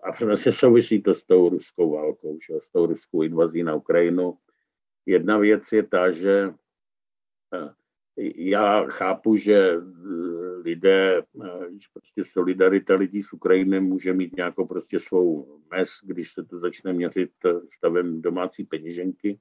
a 0.02 0.24
vlastně 0.24 0.52
souvisí 0.52 1.02
to 1.02 1.14
s 1.14 1.22
tou 1.22 1.48
ruskou 1.48 1.90
válkou, 1.90 2.38
že? 2.46 2.54
s 2.60 2.70
tou 2.70 2.86
ruskou 2.86 3.22
invazí 3.22 3.62
na 3.62 3.74
Ukrajinu. 3.74 4.38
Jedna 5.06 5.38
věc 5.38 5.72
je 5.72 5.82
ta, 5.82 6.10
že 6.10 6.54
eh, 7.54 7.74
já 8.36 8.84
chápu, 8.84 9.36
že 9.36 9.76
lidé, 10.62 11.18
eh, 11.18 11.70
že 11.70 11.86
prostě 11.92 12.24
solidarita 12.24 12.94
lidí 12.94 13.22
s 13.22 13.32
Ukrajinem 13.32 13.84
může 13.84 14.12
mít 14.12 14.36
nějakou 14.36 14.66
prostě 14.66 15.00
svou 15.00 15.58
mes, 15.70 15.90
když 16.02 16.32
se 16.32 16.44
to 16.44 16.58
začne 16.58 16.92
měřit 16.92 17.32
eh, 17.44 17.52
stavem 17.76 18.22
domácí 18.22 18.64
peněženky. 18.64 19.40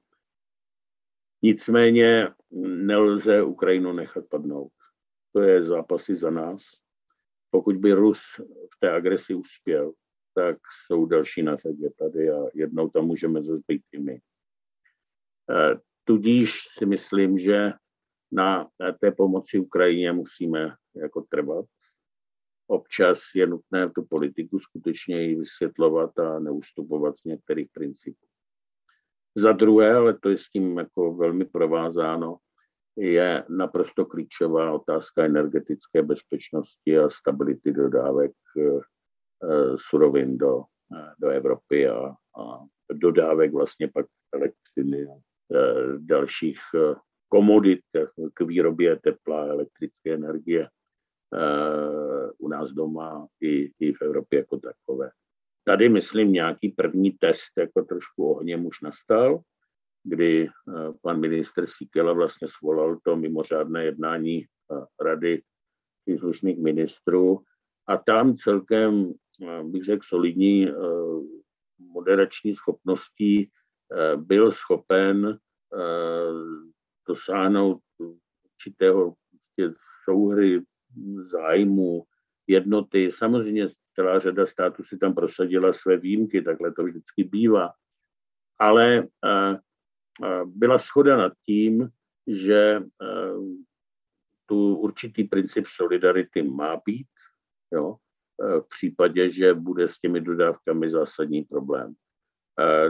Nicméně 1.42 2.28
nelze 2.66 3.42
Ukrajinu 3.42 3.92
nechat 3.92 4.24
padnout. 4.28 4.72
to 5.32 5.40
je 5.40 5.64
zápasy 5.64 6.16
za 6.16 6.30
nás. 6.30 6.62
Pokud 7.50 7.76
by 7.76 7.92
Rus 7.92 8.20
v 8.74 8.78
té 8.80 8.90
agresi 8.90 9.34
uspěl, 9.34 9.92
tak 10.34 10.56
jsou 10.86 11.06
další 11.06 11.42
na 11.42 11.56
řadě 11.56 11.90
tady 11.98 12.30
a 12.30 12.38
jednou 12.54 12.88
tam 12.88 13.06
můžeme 13.06 13.42
zase 13.42 13.62
být 13.68 13.82
i 13.92 13.98
my. 13.98 14.20
Eh, 15.50 15.80
tudíž 16.04 16.60
si 16.78 16.86
myslím, 16.86 17.38
že 17.38 17.72
na 18.32 18.68
té 19.00 19.10
pomoci 19.10 19.58
Ukrajině 19.58 20.12
musíme 20.12 20.74
jako 20.96 21.20
trvat. 21.20 21.66
Občas 22.66 23.20
je 23.34 23.46
nutné 23.46 23.90
tu 23.90 24.04
politiku 24.04 24.58
skutečně 24.58 25.30
i 25.30 25.34
vysvětlovat 25.34 26.18
a 26.18 26.38
neustupovat 26.38 27.18
z 27.18 27.24
některých 27.24 27.68
principů. 27.72 28.26
Za 29.36 29.52
druhé, 29.52 29.94
ale 29.94 30.18
to 30.18 30.28
je 30.28 30.38
s 30.38 30.48
tím 30.48 30.78
jako 30.78 31.14
velmi 31.14 31.44
provázáno, 31.44 32.36
je 32.96 33.44
naprosto 33.48 34.06
klíčová 34.06 34.72
otázka 34.72 35.24
energetické 35.24 36.02
bezpečnosti 36.02 36.98
a 36.98 37.10
stability 37.10 37.72
dodávek 37.72 38.32
eh, 38.58 38.80
surovin 39.76 40.38
do, 40.38 40.62
eh, 40.96 41.12
do 41.18 41.28
Evropy 41.28 41.88
a, 41.88 42.06
a 42.38 42.64
dodávek 42.92 43.52
vlastně 43.52 43.88
pak 43.88 44.06
elektřiny 44.34 45.06
a 45.06 45.14
eh, 45.56 45.98
dalších 45.98 46.58
komodit 47.32 47.80
k 48.34 48.40
výrobě 48.40 48.96
tepla, 48.96 49.46
elektrické 49.46 50.14
energie 50.14 50.68
u 52.38 52.48
nás 52.48 52.70
doma 52.70 53.26
i, 53.40 53.72
i 53.80 53.92
v 53.92 54.02
Evropě 54.02 54.38
jako 54.38 54.60
takové. 54.60 55.10
Tady, 55.64 55.88
myslím, 55.88 56.32
nějaký 56.32 56.68
první 56.68 57.10
test 57.10 57.50
jako 57.58 57.82
trošku 57.82 58.32
ohněm 58.32 58.66
už 58.66 58.80
nastal, 58.80 59.40
kdy 60.04 60.44
eh, 60.44 60.72
pan 61.02 61.20
minister 61.20 61.66
Sikela 61.66 62.12
vlastně 62.12 62.48
svolal 62.58 62.98
to 63.02 63.16
mimořádné 63.16 63.84
jednání 63.84 64.44
eh, 64.44 65.04
rady 65.04 65.42
příslušných 66.04 66.58
ministrů 66.58 67.40
a 67.86 67.96
tam 67.96 68.36
celkem, 68.36 69.12
eh, 69.48 69.64
bych 69.64 69.84
řekl, 69.84 70.02
solidní 70.04 70.68
moderační 71.78 72.54
schopností 72.54 73.50
byl 74.16 74.50
schopen 74.50 75.38
dosáhnout 77.08 77.80
určitého 78.44 79.14
prostě 79.30 79.74
souhry 80.04 80.62
zájmu, 81.30 82.04
jednoty. 82.46 83.10
Samozřejmě 83.12 83.68
celá 83.94 84.18
řada 84.18 84.46
států 84.46 84.84
si 84.84 84.98
tam 84.98 85.14
prosadila 85.14 85.72
své 85.72 85.96
výjimky, 85.96 86.42
takhle 86.42 86.72
to 86.72 86.84
vždycky 86.84 87.24
bývá. 87.24 87.70
Ale 88.58 89.08
byla 90.44 90.78
schoda 90.78 91.16
nad 91.16 91.32
tím, 91.46 91.88
že 92.26 92.82
tu 94.46 94.76
určitý 94.76 95.24
princip 95.24 95.66
solidarity 95.66 96.42
má 96.42 96.76
být, 96.86 97.08
jo, 97.72 97.96
v 98.38 98.68
případě, 98.68 99.28
že 99.28 99.54
bude 99.54 99.88
s 99.88 99.98
těmi 99.98 100.20
dodávkami 100.20 100.90
zásadní 100.90 101.42
problém. 101.42 101.94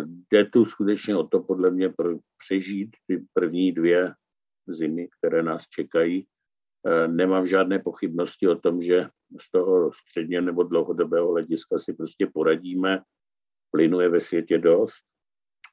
Jde 0.05 0.45
tu 0.45 0.65
skutečně 0.65 1.17
o 1.17 1.27
to, 1.27 1.43
podle 1.43 1.71
mě, 1.71 1.95
přežít 2.39 2.91
ty 3.07 3.25
první 3.33 3.73
dvě 3.73 4.15
zimy, 4.69 5.09
které 5.19 5.43
nás 5.43 5.69
čekají. 5.69 6.27
Nemám 7.07 7.47
žádné 7.47 7.79
pochybnosti 7.79 8.49
o 8.49 8.57
tom, 8.57 8.83
že 8.83 9.09
z 9.41 9.51
toho 9.51 9.93
středně 9.93 10.41
nebo 10.41 10.63
dlouhodobého 10.63 11.31
hlediska 11.31 11.79
si 11.79 11.93
prostě 11.93 12.27
poradíme. 12.35 13.03
Plynu 13.71 14.01
je 14.01 14.09
ve 14.09 14.21
světě 14.21 14.59
dost, 14.59 15.05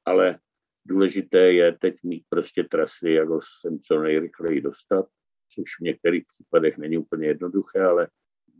ale 0.04 0.38
důležité 0.86 1.52
je 1.52 1.72
teď 1.72 1.94
mít 2.02 2.24
prostě 2.28 2.64
trasy, 2.64 3.10
jak 3.10 3.28
ho 3.28 3.40
sem 3.60 3.78
co 3.78 4.02
nejrychleji 4.02 4.60
dostat, 4.60 5.06
což 5.48 5.64
v 5.78 5.82
některých 5.82 6.24
případech 6.26 6.78
není 6.78 6.98
úplně 6.98 7.26
jednoduché, 7.26 7.82
ale 7.82 8.08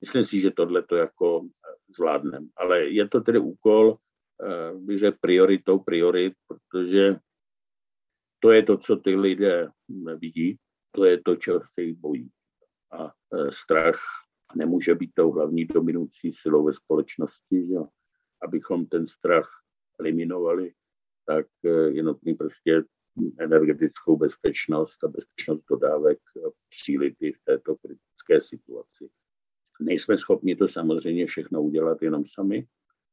myslím 0.01 0.25
si, 0.25 0.40
že 0.40 0.51
tohle 0.51 0.83
to 0.83 0.97
jako 0.97 1.49
zvládneme. 1.97 2.47
Ale 2.57 2.85
je 2.85 3.09
to 3.09 3.21
tedy 3.21 3.38
úkol, 3.38 3.97
eh, 4.44 4.98
řekl, 4.98 5.18
prioritou 5.20 5.79
priorit, 5.79 6.35
protože 6.46 7.16
to 8.38 8.50
je 8.50 8.62
to, 8.62 8.79
co 8.79 8.96
ty 8.96 9.16
lidé 9.16 9.68
vidí, 10.16 10.59
to 10.90 11.05
je 11.05 11.20
to, 11.24 11.37
čeho 11.37 11.61
se 11.61 11.83
jich 11.83 11.96
bojí. 11.96 12.31
A 12.92 13.07
eh, 13.07 13.53
strach 13.53 14.00
nemůže 14.57 14.94
být 14.94 15.11
tou 15.14 15.33
hlavní 15.33 15.64
dominující 15.66 16.33
silou 16.33 16.64
ve 16.64 16.72
společnosti, 16.72 17.66
že? 17.66 17.76
abychom 18.42 18.87
ten 18.87 19.07
strach 19.07 19.48
eliminovali, 20.00 20.72
tak 21.26 21.46
eh, 21.64 21.90
je 21.90 22.03
nutný 22.03 22.35
prostě 22.35 22.83
energetickou 23.38 24.16
bezpečnost 24.16 25.05
a 25.05 25.09
bezpečnost 25.09 25.64
dodávek 25.70 26.18
sílit 26.70 27.14
i 27.20 27.33
v 27.33 27.38
této 27.44 27.76
kritické 27.76 28.40
situaci. 28.40 29.09
Nejsme 29.81 30.18
schopni 30.18 30.57
to 30.57 30.68
samozřejmě 30.68 31.26
všechno 31.26 31.62
udělat 31.62 32.03
jenom 32.03 32.24
sami. 32.24 32.66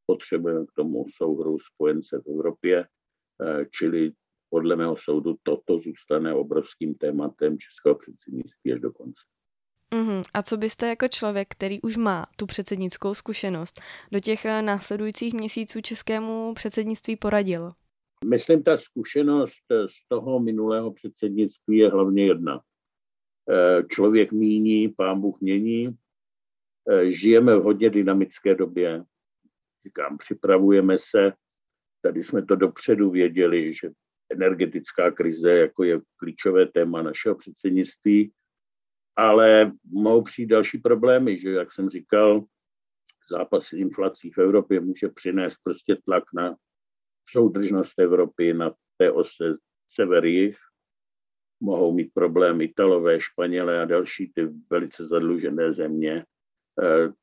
Potřebujeme 0.08 0.66
k 0.66 0.72
tomu 0.76 1.06
souhru 1.10 1.58
spojence 1.60 2.22
v 2.26 2.30
Evropě, 2.30 2.86
eh, 3.42 3.66
čili 3.72 4.12
podle 4.50 4.76
mého 4.76 4.96
soudu 4.98 5.36
toto 5.44 5.80
zůstane 5.80 6.34
obrovským 6.34 6.96
tématem 6.96 7.58
českého 7.58 7.96
předsednictví 7.96 8.74
až 8.74 8.80
do 8.80 8.92
konce. 8.92 9.22
Uhum. 9.94 10.24
A 10.34 10.44
co 10.44 10.58
byste 10.58 10.88
jako 10.88 11.08
člověk, 11.08 11.48
který 11.50 11.82
už 11.82 11.98
má 11.98 12.26
tu 12.36 12.46
předsednickou 12.46 13.14
zkušenost, 13.14 13.82
do 14.12 14.20
těch 14.20 14.46
eh, 14.46 14.62
následujících 14.62 15.34
měsíců 15.34 15.82
českému 15.82 16.54
předsednictví 16.54 17.16
poradil? 17.16 17.72
Myslím, 18.26 18.64
ta 18.64 18.78
zkušenost 18.78 19.62
eh, 19.72 19.88
z 19.88 20.08
toho 20.08 20.40
minulého 20.40 20.92
předsednictví 20.92 21.78
je 21.78 21.90
hlavně 21.90 22.26
jedna. 22.26 22.62
Člověk 23.90 24.32
míní, 24.32 24.90
pán 24.90 25.22
Bůh 25.22 25.42
mění, 25.42 25.98
žijeme 27.08 27.56
v 27.56 27.64
hodně 27.64 27.90
dynamické 27.90 28.56
době. 28.56 29.04
Říkám, 29.88 30.18
připravujeme 30.18 30.98
se, 30.98 31.34
tady 32.02 32.24
jsme 32.24 32.46
to 32.46 32.56
dopředu 32.56 33.12
věděli, 33.12 33.74
že 33.74 33.90
energetická 34.32 35.12
krize 35.12 35.58
jako 35.58 35.84
je 35.84 36.02
klíčové 36.18 36.66
téma 36.66 37.02
našeho 37.02 37.36
předsednictví, 37.36 38.34
ale 39.16 39.72
mohou 39.84 40.22
přijít 40.22 40.48
další 40.48 40.78
problémy, 40.78 41.38
že 41.38 41.52
jak 41.52 41.72
jsem 41.72 41.90
říkal, 41.90 42.46
zápas 43.32 43.74
inflací 43.74 44.32
v 44.32 44.38
Evropě 44.38 44.80
může 44.80 45.10
přinést 45.10 45.58
prostě 45.64 45.96
tlak 46.06 46.24
na 46.34 46.56
soudržnost 47.30 48.00
Evropy, 48.00 48.54
na 48.54 48.76
té 48.98 49.12
ose 49.12 49.56
sever 49.88 50.26
jich. 50.26 50.58
Mohou 51.60 51.94
mít 51.94 52.14
problém 52.14 52.62
Italové, 52.62 53.22
Španělé 53.22 53.82
a 53.82 53.86
další 53.86 54.32
ty 54.36 54.50
velice 54.70 55.06
zadlužené 55.06 55.74
země. 55.74 56.14
E, 56.14 56.26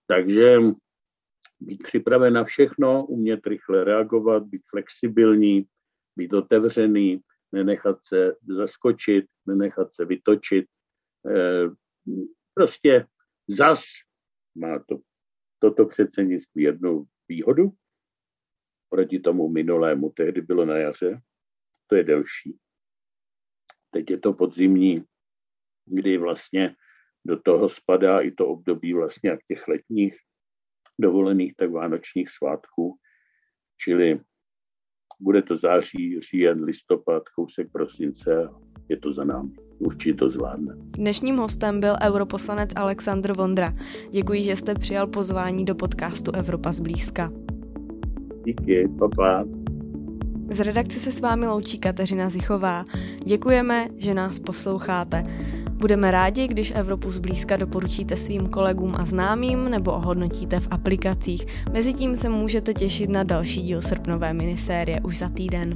takže 0.06 0.58
být 1.60 1.82
připraven 1.82 2.32
na 2.32 2.44
všechno, 2.44 3.06
umět 3.06 3.46
rychle 3.46 3.84
reagovat, 3.84 4.42
být 4.42 4.62
flexibilní, 4.70 5.66
být 6.16 6.32
otevřený, 6.32 7.20
nenechat 7.52 7.98
se 8.04 8.36
zaskočit, 8.48 9.24
nenechat 9.46 9.92
se 9.92 10.04
vytočit, 10.04 10.66
e, 11.28 11.68
Prostě 12.54 13.06
zas 13.48 13.84
má 14.54 14.78
to, 14.78 15.00
toto 15.58 15.86
předsednictví 15.86 16.62
jednu 16.62 17.04
výhodu 17.28 17.72
proti 18.88 19.20
tomu 19.20 19.48
minulému, 19.48 20.10
tehdy 20.10 20.40
bylo 20.40 20.64
na 20.64 20.76
jaře, 20.76 21.20
to 21.86 21.96
je 21.96 22.04
delší. 22.04 22.58
Teď 23.90 24.10
je 24.10 24.18
to 24.18 24.32
podzimní, 24.32 25.04
kdy 25.84 26.18
vlastně 26.18 26.76
do 27.24 27.42
toho 27.42 27.68
spadá 27.68 28.20
i 28.20 28.30
to 28.30 28.48
období 28.48 28.94
vlastně 28.94 29.38
těch 29.48 29.68
letních 29.68 30.16
dovolených, 30.98 31.54
tak 31.56 31.70
vánočních 31.70 32.30
svátků, 32.30 32.96
čili 33.76 34.20
bude 35.20 35.42
to 35.42 35.56
září, 35.56 36.20
říjen, 36.20 36.64
listopad, 36.64 37.22
kousek 37.28 37.72
prosince, 37.72 38.48
je 38.88 38.96
to 38.96 39.12
za 39.12 39.24
námi. 39.24 39.50
Určitě 39.78 40.14
to 40.14 40.28
zvládne. 40.28 40.74
Dnešním 40.78 41.36
hostem 41.36 41.80
byl 41.80 41.96
europoslanec 42.02 42.70
Aleksandr 42.76 43.36
Vondra. 43.36 43.72
Děkuji, 44.10 44.42
že 44.42 44.56
jste 44.56 44.74
přijal 44.74 45.06
pozvání 45.06 45.64
do 45.64 45.74
podcastu 45.74 46.32
Evropa 46.32 46.72
zblízka. 46.72 47.30
Díky, 48.44 48.88
papa. 48.98 49.44
Z 50.50 50.60
redakce 50.60 51.00
se 51.00 51.12
s 51.12 51.20
vámi 51.20 51.46
loučí 51.46 51.78
Kateřina 51.78 52.30
Zichová. 52.30 52.84
Děkujeme, 53.26 53.88
že 53.96 54.14
nás 54.14 54.38
posloucháte. 54.38 55.22
Budeme 55.84 56.10
rádi, 56.10 56.48
když 56.48 56.72
Evropu 56.76 57.10
zblízka 57.10 57.56
doporučíte 57.56 58.16
svým 58.16 58.46
kolegům 58.46 58.94
a 58.96 59.04
známým 59.04 59.70
nebo 59.70 59.92
ohodnotíte 59.92 60.60
v 60.60 60.68
aplikacích. 60.70 61.46
Mezitím 61.72 62.16
se 62.16 62.28
můžete 62.28 62.74
těšit 62.74 63.10
na 63.10 63.22
další 63.22 63.62
díl 63.62 63.82
srpnové 63.82 64.32
minisérie 64.32 65.00
už 65.00 65.18
za 65.18 65.28
týden. 65.28 65.74